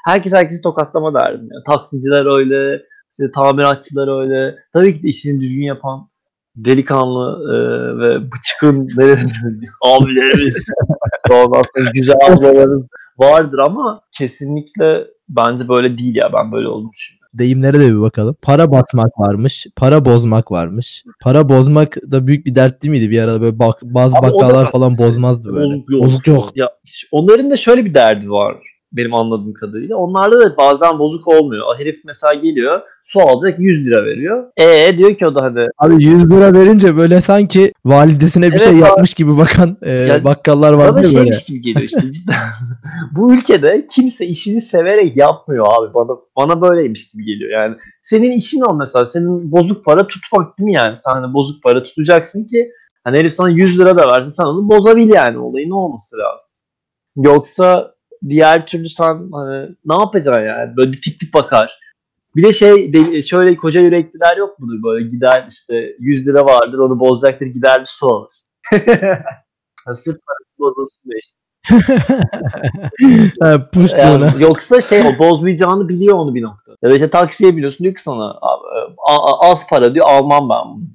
Herkes 0.05 0.33
herkesi 0.33 0.63
tokatlama 0.63 1.15
derdim. 1.15 1.49
Yani. 1.53 1.65
Taksiciler 1.67 2.39
öyle, 2.39 2.83
işte 3.13 3.31
tamiratçılar 3.31 4.21
öyle. 4.23 4.57
Tabii 4.73 4.95
ki 4.95 5.03
de 5.03 5.09
işini 5.09 5.41
düzgün 5.41 5.65
yapan 5.65 6.12
delikanlı 6.57 7.39
e, 7.45 7.57
ve 7.99 8.33
bıçkın 8.33 8.89
abilerimiz 9.85 10.67
ondan 11.31 11.63
sonra 11.77 11.91
güzel 11.95 12.17
ablalarımız 12.31 12.91
vardır 13.19 13.59
ama 13.59 14.01
kesinlikle 14.19 15.07
bence 15.29 15.69
böyle 15.69 15.99
değil 15.99 16.15
ya 16.15 16.31
ben 16.33 16.53
böyle 16.53 16.69
olduğunu 16.69 16.93
düşünüyorum. 16.93 17.23
Deyimlere 17.35 17.81
de 17.81 17.89
bir 17.89 18.01
bakalım. 18.01 18.37
Para 18.43 18.71
basmak 18.71 19.21
varmış. 19.21 19.67
Para 19.77 20.05
bozmak 20.05 20.51
varmış. 20.51 21.05
Para 21.21 21.49
bozmak 21.49 21.97
da 22.11 22.27
büyük 22.27 22.47
bir 22.47 22.55
dert 22.55 22.83
değil 22.83 22.91
miydi 22.91 23.11
bir 23.11 23.23
arada 23.23 23.41
böyle 23.41 23.59
bak, 23.59 23.83
bazı 23.83 24.17
Abi 24.17 24.27
bakkallar 24.27 24.65
bak- 24.65 24.73
falan 24.73 24.99
bozmazdı 24.99 25.55
böyle. 25.55 25.65
Bozuk 25.65 25.91
yok. 25.91 26.05
Bozuk 26.05 26.27
yok. 26.27 26.51
Ya 26.55 26.69
onların 27.13 27.51
da 27.51 27.57
şöyle 27.57 27.85
bir 27.85 27.95
derdi 27.95 28.31
var 28.31 28.57
benim 28.93 29.15
anladığım 29.15 29.53
kadarıyla. 29.53 29.97
Onlarda 29.97 30.41
da 30.41 30.57
bazen 30.57 30.99
bozuk 30.99 31.29
olmuyor. 31.29 31.67
O 31.67 31.79
herif 31.79 32.01
mesela 32.05 32.35
geliyor 32.35 32.81
su 33.05 33.21
alacak 33.21 33.59
100 33.59 33.87
lira 33.87 34.05
veriyor. 34.05 34.45
E 34.57 34.99
diyor 34.99 35.15
ki 35.15 35.27
o 35.27 35.35
da 35.35 35.43
hani 35.43 35.69
Abi 35.79 36.05
100 36.05 36.31
lira 36.31 36.55
verince 36.55 36.97
böyle 36.97 37.21
sanki 37.21 37.73
validesine 37.85 38.47
bir 38.47 38.53
Evet 38.53 38.63
şey 38.63 38.73
abi. 38.73 38.79
yapmış 38.79 39.15
gibi 39.15 39.37
bakan 39.39 39.77
e, 39.83 39.91
Ya 39.91 40.25
bakkallar 40.25 40.73
var 40.73 40.79
bana 40.79 40.89
ya 40.89 40.95
böyle. 40.95 41.09
şeymiş 41.09 41.45
gibi 41.45 41.61
geliyor 41.61 41.83
işte 41.83 42.11
cidden. 42.11 42.35
Bu 43.17 43.35
ülkede 43.35 43.87
kimse 43.91 44.27
işini 44.27 44.61
severek 44.61 45.17
yapmıyor 45.17 45.67
abi. 45.69 45.95
Bana 45.95 46.17
bana 46.37 46.63
böyleymiş 46.63 47.11
gibi 47.11 47.25
geliyor. 47.25 47.51
Yani 47.51 47.77
senin 48.01 48.31
işin 48.31 48.61
o 48.61 48.75
mesela. 48.75 49.07
Senin 49.07 49.53
bozuk 49.53 49.85
para 49.85 50.07
tutmak 50.07 50.59
değil 50.59 50.65
mi 50.67 50.73
yani? 50.73 50.97
Sen 50.97 51.13
hani 51.13 51.35
bozuk 51.35 51.63
para 51.63 51.83
tutacaksın 51.83 52.45
ki 52.47 52.69
hani 53.05 53.19
herif 53.19 53.33
sana 53.33 53.49
100 53.51 53.79
lira 53.79 53.99
da 53.99 54.07
verse 54.17 54.31
sen 54.31 54.45
onu 54.45 54.69
bozabil 54.69 55.09
yani. 55.09 55.39
Olayın 55.39 55.71
olması 55.71 56.17
lazım. 56.17 56.51
Yoksa 57.17 57.95
diğer 58.29 58.67
türlü 58.67 58.89
sen 58.89 59.29
hani 59.33 59.69
ne 59.85 59.95
yapacaksın 59.95 60.43
yani? 60.47 60.77
Böyle 60.77 60.93
bir 60.93 61.03
tip 61.03 61.21
tip 61.21 61.35
bakar. 61.35 61.79
Bir 62.37 62.43
de 62.43 62.53
şey 62.53 62.93
de- 62.93 63.23
şöyle 63.23 63.57
koca 63.57 63.81
yürekliler 63.81 64.37
yok 64.37 64.59
mudur 64.59 64.83
böyle 64.83 65.07
gider 65.09 65.47
işte 65.51 65.97
100 65.99 66.27
lira 66.27 66.45
vardır 66.45 66.79
onu 66.79 67.01
bozacaktır 67.01 67.47
gider 67.47 67.81
bir 67.81 67.87
su 67.87 68.07
alır. 68.09 68.31
Sırf 69.95 70.19
parası 70.27 70.59
bozulsun 70.59 71.11
diye 71.11 71.19
işte. 71.19 71.37
ha, 73.41 73.69
Yani 73.99 74.43
yoksa 74.43 74.81
şey 74.81 75.01
o 75.03 75.19
bozmayacağını 75.19 75.89
biliyor 75.89 76.15
onu 76.19 76.35
bir 76.35 76.43
nokta. 76.43 76.77
Ya 76.83 76.95
işte 76.95 77.11
taksiye 77.11 77.57
biliyorsun 77.57 77.85
diyor 77.85 77.95
ki 77.95 78.03
sana 78.03 78.39
az 79.41 79.67
para 79.69 79.95
diyor 79.95 80.07
almam 80.09 80.49
ben 80.49 80.65
bunu 80.75 80.89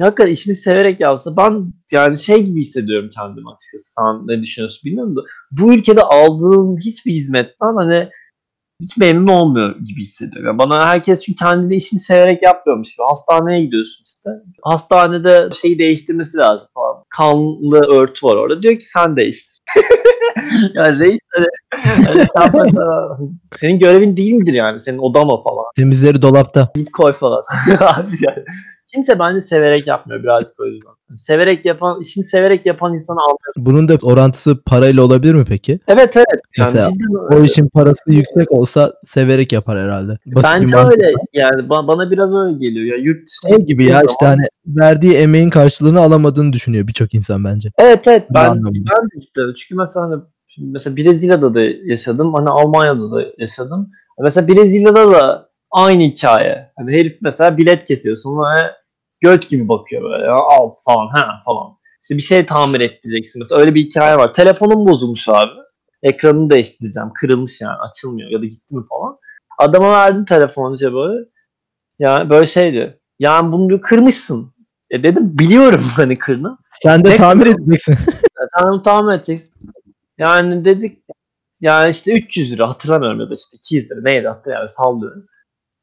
hakikaten 0.00 0.32
işini 0.32 0.54
severek 0.54 1.00
yapsa 1.00 1.36
ben 1.36 1.72
yani 1.90 2.18
şey 2.18 2.42
gibi 2.42 2.60
hissediyorum 2.60 3.10
kendimi 3.14 3.50
açıkçası. 3.50 3.92
Sen 3.92 4.26
ne 4.26 4.42
düşünüyorsun 4.42 4.80
bilmiyorum 4.84 5.16
da 5.16 5.20
bu 5.50 5.74
ülkede 5.74 6.02
aldığın 6.02 6.76
hiçbir 6.76 7.12
hizmetten 7.12 7.74
hani 7.76 8.08
hiç 8.82 8.96
memnun 8.96 9.32
olmuyor 9.32 9.76
gibi 9.78 10.00
hissediyorum. 10.00 10.46
Yani 10.46 10.58
bana 10.58 10.86
herkes 10.86 11.24
çünkü 11.24 11.36
kendini 11.36 11.74
işini 11.74 12.00
severek 12.00 12.42
yapmıyormuş 12.42 12.96
gibi. 12.96 13.04
Hastaneye 13.04 13.64
gidiyorsun 13.64 14.02
işte. 14.06 14.30
Hastanede 14.62 15.48
şeyi 15.54 15.78
değiştirmesi 15.78 16.38
lazım 16.38 16.68
falan. 16.74 17.04
kanlı 17.10 17.80
örtü 17.88 18.26
var 18.26 18.36
orada. 18.36 18.62
Diyor 18.62 18.78
ki 18.78 18.84
sen 18.84 19.16
değiştir. 19.16 19.60
ya 20.74 20.98
reis 20.98 21.18
hani, 21.28 21.46
hani 22.06 22.24
sen 22.36 22.50
mesela 22.54 23.16
senin 23.52 23.78
görevin 23.78 24.16
değil 24.16 24.32
midir 24.32 24.52
yani? 24.52 24.80
Senin 24.80 24.98
odan 24.98 25.28
o 25.28 25.42
falan. 25.42 25.64
Temizleri 25.76 26.22
dolapta. 26.22 26.72
Git 26.74 26.92
koy 26.92 27.12
falan. 27.12 27.42
Abi 27.80 28.16
yani. 28.20 28.44
Kimse 28.92 29.18
bence 29.18 29.40
severek 29.40 29.86
yapmıyor 29.86 30.22
birazcık 30.22 30.60
o 30.60 30.66
yüzden. 30.66 30.90
Severek 31.14 31.64
yapan, 31.64 32.00
işini 32.00 32.24
severek 32.24 32.66
yapan 32.66 32.94
insanı 32.94 33.20
anlıyor. 33.20 33.54
Bunun 33.56 33.88
da 33.88 33.94
orantısı 34.02 34.62
parayla 34.62 35.02
olabilir 35.02 35.34
mi 35.34 35.44
peki? 35.48 35.80
Evet 35.88 36.16
evet. 36.16 36.40
Yani 36.56 36.74
Mesela 36.74 36.90
cidden 36.90 37.36
O 37.36 37.44
işin 37.44 37.68
parası 37.68 38.00
yüksek 38.06 38.52
olsa 38.52 38.92
severek 39.06 39.52
yapar 39.52 39.78
herhalde. 39.78 40.18
Basit 40.26 40.44
Bence 40.44 40.76
öyle 40.76 41.12
yani 41.32 41.62
ba- 41.62 41.88
bana 41.88 42.10
biraz 42.10 42.34
öyle 42.34 42.58
geliyor 42.58 42.96
ya 42.96 43.04
yurt 43.04 43.28
Şey 43.48 43.66
gibi 43.66 43.84
ya 43.84 44.02
işte 44.08 44.26
hani 44.26 44.46
verdiği 44.66 45.14
emeğin 45.14 45.50
karşılığını 45.50 46.00
alamadığını 46.00 46.52
düşünüyor 46.52 46.86
birçok 46.86 47.14
insan 47.14 47.44
bence. 47.44 47.72
Evet 47.78 48.08
evet 48.08 48.24
ben, 48.30 48.54
ben 48.64 49.02
de 49.02 49.18
işte 49.18 49.40
çünkü 49.56 49.74
mesela 49.74 50.06
hani 50.06 50.22
mesela 50.58 50.96
Brezilya'da 50.96 51.54
da 51.54 51.60
yaşadım 51.84 52.34
hani 52.34 52.48
Almanya'da 52.48 53.10
da 53.10 53.22
yaşadım. 53.38 53.90
Mesela 54.22 54.48
Brezilya'da 54.48 55.12
da 55.12 55.48
aynı 55.76 56.02
hikaye. 56.02 56.72
Hani 56.76 56.92
herif 56.92 57.18
mesela 57.20 57.56
bilet 57.56 57.84
kesiyorsun 57.84 58.38
ve 58.38 58.72
göt 59.20 59.48
gibi 59.50 59.68
bakıyor 59.68 60.02
böyle 60.02 60.28
al 60.30 60.70
falan 60.84 61.08
ha 61.08 61.40
falan. 61.44 61.76
İşte 62.02 62.16
bir 62.16 62.22
şey 62.22 62.46
tamir 62.46 62.80
ettireceksin 62.80 63.40
mesela 63.40 63.60
öyle 63.60 63.74
bir 63.74 63.84
hikaye 63.84 64.16
var. 64.16 64.34
Telefonum 64.34 64.88
bozulmuş 64.88 65.28
abi. 65.28 65.52
Ekranını 66.02 66.50
değiştireceğim. 66.50 67.08
Kırılmış 67.20 67.60
yani 67.60 67.76
açılmıyor 67.78 68.30
ya 68.30 68.40
da 68.40 68.44
gitti 68.44 68.76
mi 68.76 68.82
falan. 68.88 69.18
Adama 69.58 69.90
verdim 69.92 70.24
telefonu 70.24 70.74
işte 70.74 70.92
böyle. 70.92 71.24
Yani 71.98 72.30
böyle 72.30 72.46
şey 72.46 72.72
diyor. 72.72 72.92
Yani 73.18 73.52
bunu 73.52 73.68
diyor, 73.68 73.80
kırmışsın. 73.80 74.54
E 74.90 75.02
dedim 75.02 75.38
biliyorum 75.38 75.84
hani 75.96 76.18
kırını. 76.18 76.58
Sen 76.82 77.04
de 77.04 77.10
Ne- 77.10 77.16
tamir 77.16 77.46
edeceksin. 77.46 77.96
Sen 78.58 78.64
onu 78.66 78.82
tamir 78.82 79.14
edeceksin. 79.14 79.70
Yani 80.18 80.64
dedik 80.64 81.02
yani 81.60 81.90
işte 81.90 82.12
300 82.12 82.52
lira 82.52 82.68
hatırlamıyorum 82.68 83.20
ya 83.20 83.30
da 83.30 83.34
işte 83.34 83.56
200 83.56 83.90
lira 83.90 84.00
neydi 84.02 84.28
hatırlamıyorum 84.28 84.68
sallıyorum. 84.68 85.26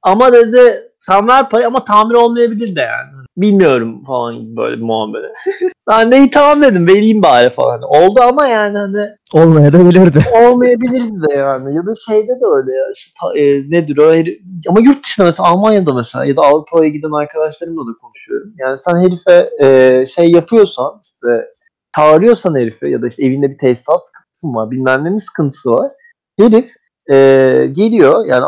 Ama 0.04 0.34
dedi 0.34 0.90
sen 1.00 1.28
ver 1.28 1.50
parayı 1.50 1.68
ama 1.68 1.86
tamir 1.86 2.14
olmayabilir 2.16 2.76
de 2.76 2.82
yani. 2.82 3.24
Bilmiyorum 3.38 4.04
falan 4.06 4.58
böyle 4.58 4.78
bir 4.78 4.82
muhabbet. 4.82 5.22
ben 5.90 6.12
de 6.12 6.18
iyi 6.18 6.30
tamam 6.30 6.62
dedim 6.62 6.88
vereyim 6.88 7.22
bari 7.22 7.50
falan. 7.50 7.82
Oldu 7.82 8.22
ama 8.22 8.48
yani 8.48 8.78
hani 8.78 9.08
Olmaya 9.34 9.74
da 9.74 9.90
bilirdi. 9.90 10.26
olmayabilirdi 10.48 11.22
de 11.30 11.34
yani. 11.34 11.76
Ya 11.76 11.86
da 11.86 11.94
şeyde 12.08 12.28
de 12.28 12.46
öyle 12.56 12.72
ya. 12.72 12.86
Ta- 13.22 13.38
e, 13.40 13.72
nedir 13.72 13.98
o? 13.98 14.14
Heri- 14.14 14.40
Ama 14.70 14.80
yurt 14.80 15.04
dışında 15.04 15.26
mesela 15.26 15.50
Almanya'da 15.50 15.94
mesela 15.94 16.26
ya 16.26 16.36
da 16.36 16.42
Avrupa'ya 16.42 16.90
giden 16.90 17.12
arkadaşlarımla 17.12 17.82
da 17.82 17.98
konuşuyorum. 18.02 18.54
Yani 18.58 18.78
sen 18.78 18.96
herife 19.02 19.50
e, 19.64 20.06
şey 20.06 20.26
yapıyorsan 20.32 21.00
işte 21.04 21.46
çağırıyorsan 21.96 22.56
herife 22.60 22.90
ya 22.90 23.02
da 23.02 23.08
işte 23.08 23.26
evinde 23.26 23.50
bir 23.50 23.58
tesisat 23.58 24.00
sıkıntısı 24.08 24.48
var 24.48 24.72
bilmem 24.72 25.04
ne 25.04 25.10
mi 25.10 25.22
sıkıntısı 25.22 25.70
var. 25.72 25.92
Herif 26.40 26.70
e, 27.12 27.16
geliyor 27.72 28.26
yani 28.26 28.46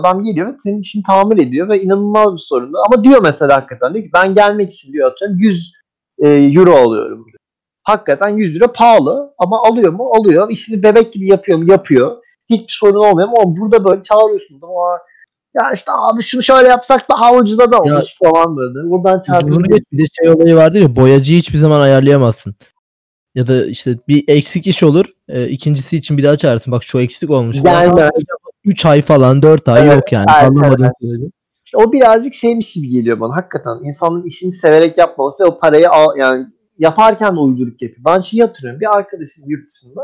adam 0.00 0.22
geliyor 0.22 0.54
senin 0.58 0.80
işini 0.80 1.02
tamir 1.02 1.46
ediyor 1.46 1.68
ve 1.68 1.82
inanılmaz 1.82 2.32
bir 2.32 2.38
sorun. 2.38 2.72
Ama 2.86 3.04
diyor 3.04 3.22
mesela 3.22 3.56
hakikaten 3.56 3.94
diyor 3.94 4.04
ki 4.04 4.10
ben 4.14 4.34
gelmek 4.34 4.70
için 4.70 4.92
diyor 4.92 5.10
atıyorum 5.10 5.38
100 5.38 5.72
e, 6.18 6.28
euro 6.28 6.74
alıyorum 6.74 7.24
diyor. 7.24 7.38
Hakikaten 7.82 8.28
100 8.28 8.54
lira 8.54 8.72
pahalı 8.72 9.34
ama 9.38 9.62
alıyor 9.62 9.92
mu? 9.92 10.10
Alıyor. 10.14 10.50
İşini 10.50 10.82
bebek 10.82 11.12
gibi 11.12 11.28
yapıyor 11.28 11.58
mu? 11.58 11.70
Yapıyor. 11.70 12.16
Hiçbir 12.50 12.72
sorun 12.72 13.10
olmuyor 13.10 13.28
ama 13.28 13.56
burada 13.56 13.84
böyle 13.84 14.02
çağırıyorsun. 14.02 14.60
Ama 14.62 14.98
ya 15.54 15.70
işte 15.74 15.92
abi 15.92 16.22
şunu 16.22 16.42
şöyle 16.42 16.68
yapsak 16.68 17.10
daha 17.10 17.34
ucuza 17.34 17.72
da 17.72 17.80
olur 17.80 18.14
falan 18.24 18.56
böyle. 18.56 18.90
Buradan 18.90 19.22
geç, 19.68 19.84
bir 19.92 19.98
de 20.02 20.06
şey 20.20 20.30
olayı 20.30 20.56
vardır 20.56 20.80
ya 20.80 20.96
boyacıyı 20.96 21.38
hiçbir 21.38 21.58
zaman 21.58 21.80
ayarlayamazsın. 21.80 22.54
Ya 23.34 23.46
da 23.46 23.66
işte 23.66 23.98
bir 24.08 24.24
eksik 24.28 24.66
iş 24.66 24.82
olur. 24.82 25.04
e, 25.28 25.48
ikincisi 25.48 25.96
için 25.96 26.18
bir 26.18 26.22
daha 26.22 26.36
çağırsın. 26.36 26.72
Bak 26.72 26.84
şu 26.84 27.00
eksik 27.00 27.30
olmuş. 27.30 27.56
Yani 27.64 28.10
3 28.64 28.86
ay 28.86 29.02
falan 29.02 29.42
4 29.42 29.68
ay 29.68 29.82
Evet, 29.82 29.94
yok 29.94 30.12
yani. 30.12 30.26
evet, 30.34 30.44
Anlamadığın 30.44 30.92
sürece. 31.00 31.26
İşte 31.64 31.78
o 31.78 31.92
birazcık 31.92 32.34
şeymiş 32.34 32.72
gibi 32.72 32.88
geliyor 32.88 33.20
bana. 33.20 33.36
Hakikaten 33.36 33.84
insanın 33.84 34.22
işini 34.22 34.52
severek 34.52 34.98
yapmaması 34.98 35.44
o 35.46 35.58
parayı 35.58 35.90
al, 35.90 36.16
yani 36.16 36.46
yaparken 36.78 37.36
de 37.36 37.40
uyduruk 37.40 37.82
yapıyor. 37.82 38.04
Ben 38.06 38.20
şeyi 38.20 38.42
hatırlıyorum. 38.42 38.80
Bir 38.80 38.96
arkadaşım 38.96 39.44
yurt 39.46 39.70
dışında 39.70 40.02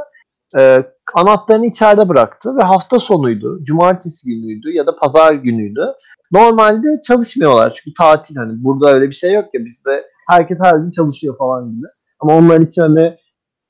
e, 0.59 0.85
anahtarını 1.15 1.67
içeride 1.67 2.09
bıraktı 2.09 2.57
ve 2.57 2.63
hafta 2.63 2.99
sonuydu. 2.99 3.65
Cumartesi 3.65 4.27
günüydü 4.27 4.73
ya 4.73 4.87
da 4.87 4.97
pazar 4.97 5.35
günüydü. 5.35 5.87
Normalde 6.33 6.89
çalışmıyorlar 7.07 7.73
çünkü 7.75 7.95
tatil 7.95 8.37
hani 8.37 8.65
burada 8.65 8.95
öyle 8.95 9.07
bir 9.07 9.15
şey 9.15 9.33
yok 9.33 9.45
ya 9.55 9.65
bizde 9.65 10.05
herkes 10.29 10.59
her 10.63 10.77
gün 10.77 10.91
çalışıyor 10.91 11.39
falan 11.39 11.71
gibi. 11.71 11.87
Ama 12.21 12.37
onlar 12.37 12.61
için 12.61 12.83
hani 12.83 13.17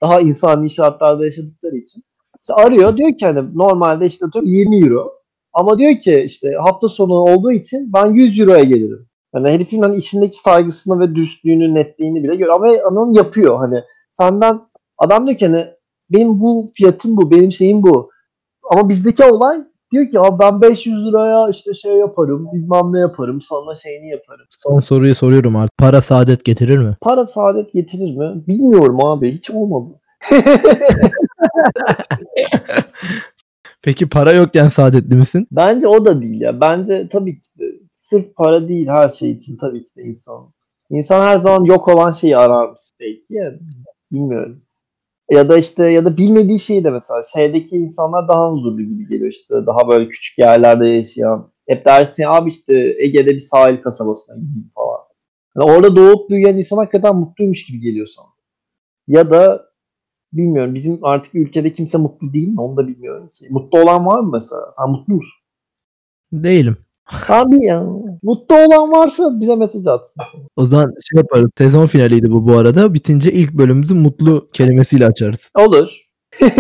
daha 0.02 0.20
insani 0.20 0.70
şartlarda 0.70 1.24
yaşadıkları 1.24 1.76
için. 1.76 2.02
İşte 2.42 2.54
arıyor 2.54 2.96
diyor 2.96 3.18
ki 3.18 3.26
hani 3.26 3.56
normalde 3.58 4.06
işte 4.06 4.26
atıyorum 4.26 4.50
20 4.50 4.84
euro. 4.84 5.12
Ama 5.52 5.78
diyor 5.78 5.98
ki 5.98 6.22
işte 6.26 6.52
hafta 6.64 6.88
sonu 6.88 7.14
olduğu 7.14 7.52
için 7.52 7.92
ben 7.92 8.06
100 8.06 8.40
euroya 8.40 8.64
gelirim. 8.64 9.06
Yani 9.34 9.50
herifin 9.52 9.82
hani 9.82 9.96
işindeki 9.96 10.36
saygısını 10.36 11.00
ve 11.00 11.14
dürüstlüğünü, 11.14 11.74
netliğini 11.74 12.22
bile 12.22 12.36
görüyor. 12.36 12.54
Ama 12.86 13.00
onu 13.00 13.16
yapıyor. 13.16 13.58
Hani 13.58 13.82
senden 14.12 14.60
adam 14.98 15.26
diyor 15.26 15.38
ki 15.38 15.46
hani 15.46 15.66
benim 16.10 16.40
bu 16.40 16.66
fiyatım 16.74 17.16
bu, 17.16 17.30
benim 17.30 17.52
şeyim 17.52 17.82
bu. 17.82 18.10
Ama 18.70 18.88
bizdeki 18.88 19.24
olay 19.24 19.58
diyor 19.92 20.10
ki 20.10 20.20
abi 20.20 20.38
ben 20.38 20.60
500 20.62 21.06
liraya 21.06 21.48
işte 21.48 21.74
şey 21.74 21.92
yaparım, 21.92 22.48
bilmem 22.52 22.92
ne 22.92 22.98
yaparım, 22.98 23.40
sana 23.40 23.74
şeyini 23.74 24.10
yaparım. 24.10 24.46
Son 24.62 24.80
soruyu 24.80 25.14
soruyorum 25.14 25.56
artık. 25.56 25.78
Para 25.78 26.00
saadet 26.00 26.44
getirir 26.44 26.78
mi? 26.78 26.96
Para 27.00 27.26
saadet 27.26 27.72
getirir 27.72 28.16
mi? 28.16 28.42
Bilmiyorum 28.48 29.04
abi. 29.04 29.32
Hiç 29.32 29.50
olmadı. 29.50 29.90
Peki 33.82 34.08
para 34.08 34.32
yokken 34.32 34.68
saadetli 34.68 35.14
misin? 35.14 35.46
Bence 35.52 35.88
o 35.88 36.04
da 36.04 36.22
değil 36.22 36.40
ya. 36.40 36.60
Bence 36.60 37.08
tabii 37.08 37.40
ki 37.40 37.58
de 37.58 37.64
sırf 37.90 38.34
para 38.36 38.68
değil 38.68 38.88
her 38.88 39.08
şey 39.08 39.30
için 39.30 39.56
tabii 39.56 39.84
ki 39.84 39.96
de 39.96 40.02
insan. 40.02 40.52
İnsan 40.90 41.26
her 41.26 41.38
zaman 41.38 41.64
yok 41.64 41.88
olan 41.88 42.10
şeyi 42.10 42.36
ararmış 42.36 42.80
belki 43.00 43.34
ya. 43.34 43.52
Bilmiyorum. 44.12 44.62
Ya 45.30 45.48
da 45.48 45.58
işte 45.58 45.84
ya 45.84 46.04
da 46.04 46.16
bilmediği 46.16 46.58
şeyi 46.58 46.84
de 46.84 46.90
mesela 46.90 47.20
şeydeki 47.34 47.76
insanlar 47.76 48.28
daha 48.28 48.50
huzurlu 48.52 48.82
gibi 48.82 49.08
geliyor 49.08 49.30
işte. 49.30 49.54
Daha 49.66 49.88
böyle 49.88 50.08
küçük 50.08 50.38
yerlerde 50.38 50.88
yaşayan. 50.88 51.52
Hep 51.68 51.84
dersin 51.84 52.24
abi 52.26 52.50
işte 52.50 52.94
Ege'de 52.98 53.34
bir 53.34 53.40
sahil 53.40 53.80
kasabasına 53.80 54.36
gideyim 54.36 54.70
falan. 54.74 55.00
Yani 55.56 55.72
orada 55.72 55.96
doğup 55.96 56.30
büyüyen 56.30 56.56
insan 56.56 56.76
hakikaten 56.76 57.16
mutluymuş 57.16 57.66
gibi 57.66 57.80
geliyor 57.80 58.06
sana. 58.06 58.26
Ya 59.08 59.30
da 59.30 59.70
bilmiyorum 60.32 60.74
bizim 60.74 61.04
artık 61.04 61.34
ülkede 61.34 61.72
kimse 61.72 61.98
mutlu 61.98 62.32
değil 62.32 62.48
mi 62.48 62.60
onu 62.60 62.76
da 62.76 62.88
bilmiyorum 62.88 63.30
ki. 63.34 63.46
Mutlu 63.50 63.80
olan 63.80 64.06
var 64.06 64.20
mı 64.20 64.30
mesela? 64.32 64.72
Sen 64.78 64.90
mutlu 64.90 65.14
musun? 65.14 65.40
Değilim. 66.32 66.76
Abi 67.28 67.64
ya. 67.64 67.84
Mutlu 68.22 68.56
olan 68.56 68.92
varsa 68.92 69.40
bize 69.40 69.56
mesaj 69.56 69.86
atsın. 69.86 70.22
O 70.56 70.64
zaman 70.64 70.84
şey 70.86 71.16
yaparız. 71.16 71.50
Sezon 71.58 71.86
finaliydi 71.86 72.30
bu 72.32 72.48
bu 72.48 72.56
arada. 72.56 72.94
Bitince 72.94 73.32
ilk 73.32 73.52
bölümümüzü 73.52 73.94
mutlu 73.94 74.48
kelimesiyle 74.52 75.06
açarız. 75.06 75.40
Olur. 75.58 75.90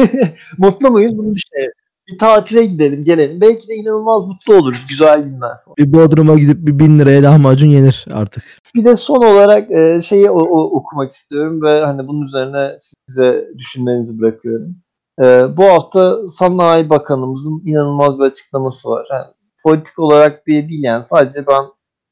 mutlu 0.58 0.90
muyuz? 0.90 1.18
Bunu 1.18 1.34
düşünelim. 1.34 1.72
Bir 2.12 2.18
tatile 2.18 2.66
gidelim 2.66 3.04
gelelim. 3.04 3.40
Belki 3.40 3.68
de 3.68 3.74
inanılmaz 3.74 4.26
mutlu 4.26 4.54
oluruz. 4.54 4.78
Güzel 4.90 5.22
günler. 5.22 5.50
Bir 5.78 5.92
Bodrum'a 5.92 6.34
gidip 6.38 6.66
bir 6.66 6.78
bin 6.78 6.98
liraya 6.98 7.22
lahmacun 7.22 7.66
yenir 7.68 8.06
artık. 8.12 8.44
Bir 8.74 8.84
de 8.84 8.94
son 8.94 9.16
olarak 9.22 9.70
e, 9.70 10.00
şeyi 10.02 10.30
o- 10.30 10.42
o- 10.48 10.76
okumak 10.76 11.10
istiyorum 11.12 11.62
ve 11.62 11.80
hani 11.84 12.08
bunun 12.08 12.26
üzerine 12.26 12.76
size 13.06 13.48
düşünmenizi 13.58 14.20
bırakıyorum. 14.22 14.76
E, 15.22 15.24
bu 15.56 15.64
hafta 15.64 16.28
Sanayi 16.28 16.90
Bakanımızın 16.90 17.62
inanılmaz 17.66 18.18
bir 18.18 18.24
açıklaması 18.24 18.88
var. 18.88 19.06
Yani 19.12 19.24
politik 19.62 19.98
olarak 19.98 20.46
bir 20.46 20.68
değil 20.68 20.84
yani 20.84 21.04
sadece 21.04 21.46
ben 21.46 21.62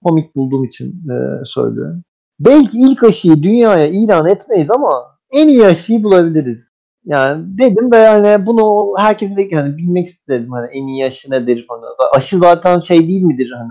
komik 0.05 0.37
bulduğum 0.37 0.65
için 0.65 0.87
e, 0.89 1.45
söylüyorum. 1.45 2.03
Belki 2.41 2.79
ilk 2.79 3.05
aşıyı 3.05 3.43
dünyaya 3.43 3.87
ilan 3.87 4.27
etmeyiz 4.27 4.71
ama 4.71 5.19
en 5.33 5.49
iyi 5.49 5.67
aşıyı 5.67 6.03
bulabiliriz. 6.03 6.71
Yani 7.05 7.59
dedim 7.59 7.93
ve 7.93 7.97
yani 7.97 8.47
bunu 8.47 8.95
herkese 8.99 9.37
de 9.37 9.49
yani 9.51 9.77
bilmek 9.77 10.07
istedim 10.07 10.53
hani 10.53 10.69
en 10.73 10.87
iyi 10.87 11.05
aşı 11.05 11.31
nedir 11.31 11.67
falan. 11.69 11.83
Aşı 12.17 12.39
zaten 12.39 12.79
şey 12.79 13.09
değil 13.09 13.23
midir 13.23 13.51
hani 13.59 13.71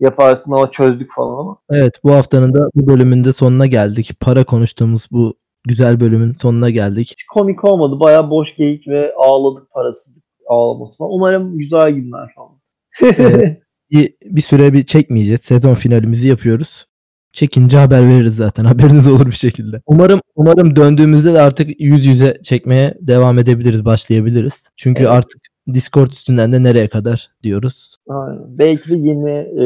yaparsın 0.00 0.52
ama 0.52 0.70
çözdük 0.70 1.10
falan 1.14 1.38
ama. 1.38 1.56
Evet 1.70 1.94
bu 2.04 2.12
haftanın 2.12 2.54
da 2.54 2.70
bu 2.74 2.86
bölümünde 2.86 3.32
sonuna 3.32 3.66
geldik. 3.66 4.10
Para 4.20 4.44
konuştuğumuz 4.44 5.06
bu 5.10 5.34
güzel 5.64 6.00
bölümün 6.00 6.32
sonuna 6.32 6.70
geldik. 6.70 7.08
hiç 7.10 7.24
komik 7.26 7.64
olmadı. 7.64 8.00
Bayağı 8.00 8.30
boş 8.30 8.56
geyik 8.56 8.88
ve 8.88 9.12
ağladık 9.16 9.70
parasızlık 9.70 10.24
ağlaması 10.48 10.98
falan. 10.98 11.12
Umarım 11.12 11.58
güzel 11.58 11.90
günler 11.90 12.32
falan. 12.34 12.55
Evet. 13.02 13.62
Bir, 13.90 14.14
bir 14.24 14.40
süre 14.40 14.72
bir 14.72 14.86
çekmeyeceğiz. 14.86 15.40
Sezon 15.40 15.74
finalimizi 15.74 16.26
yapıyoruz. 16.26 16.86
Çekince 17.32 17.76
haber 17.76 18.08
veririz 18.08 18.36
zaten. 18.36 18.64
Haberiniz 18.74 19.08
olur 19.08 19.26
bir 19.26 19.32
şekilde. 19.32 19.80
Umarım 19.86 20.20
umarım 20.36 20.76
döndüğümüzde 20.76 21.34
de 21.34 21.40
artık 21.40 21.80
yüz 21.80 22.06
yüze 22.06 22.40
çekmeye 22.42 22.94
devam 23.00 23.38
edebiliriz, 23.38 23.84
başlayabiliriz. 23.84 24.68
Çünkü 24.76 25.02
Evet. 25.02 25.12
artık 25.12 25.40
Discord 25.74 26.10
üstünden 26.10 26.52
de 26.52 26.62
nereye 26.62 26.88
kadar 26.88 27.30
diyoruz. 27.42 27.96
Aynen. 28.08 28.58
Belki 28.58 28.90
de 28.90 28.96
yeni 28.96 29.30
e, 29.30 29.64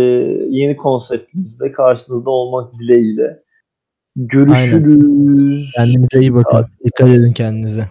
yeni 0.49 0.77
konseptimizde 0.77 1.73
karşınızda 1.73 2.31
olmak 2.31 2.75
dileğiyle. 2.81 3.43
Görüşürüz. 4.17 5.73
Kendinize 5.77 6.21
iyi 6.21 6.35
bakın. 6.35 6.67
Dikkat 6.85 7.09
edin 7.09 7.33
kendinize. 7.33 7.89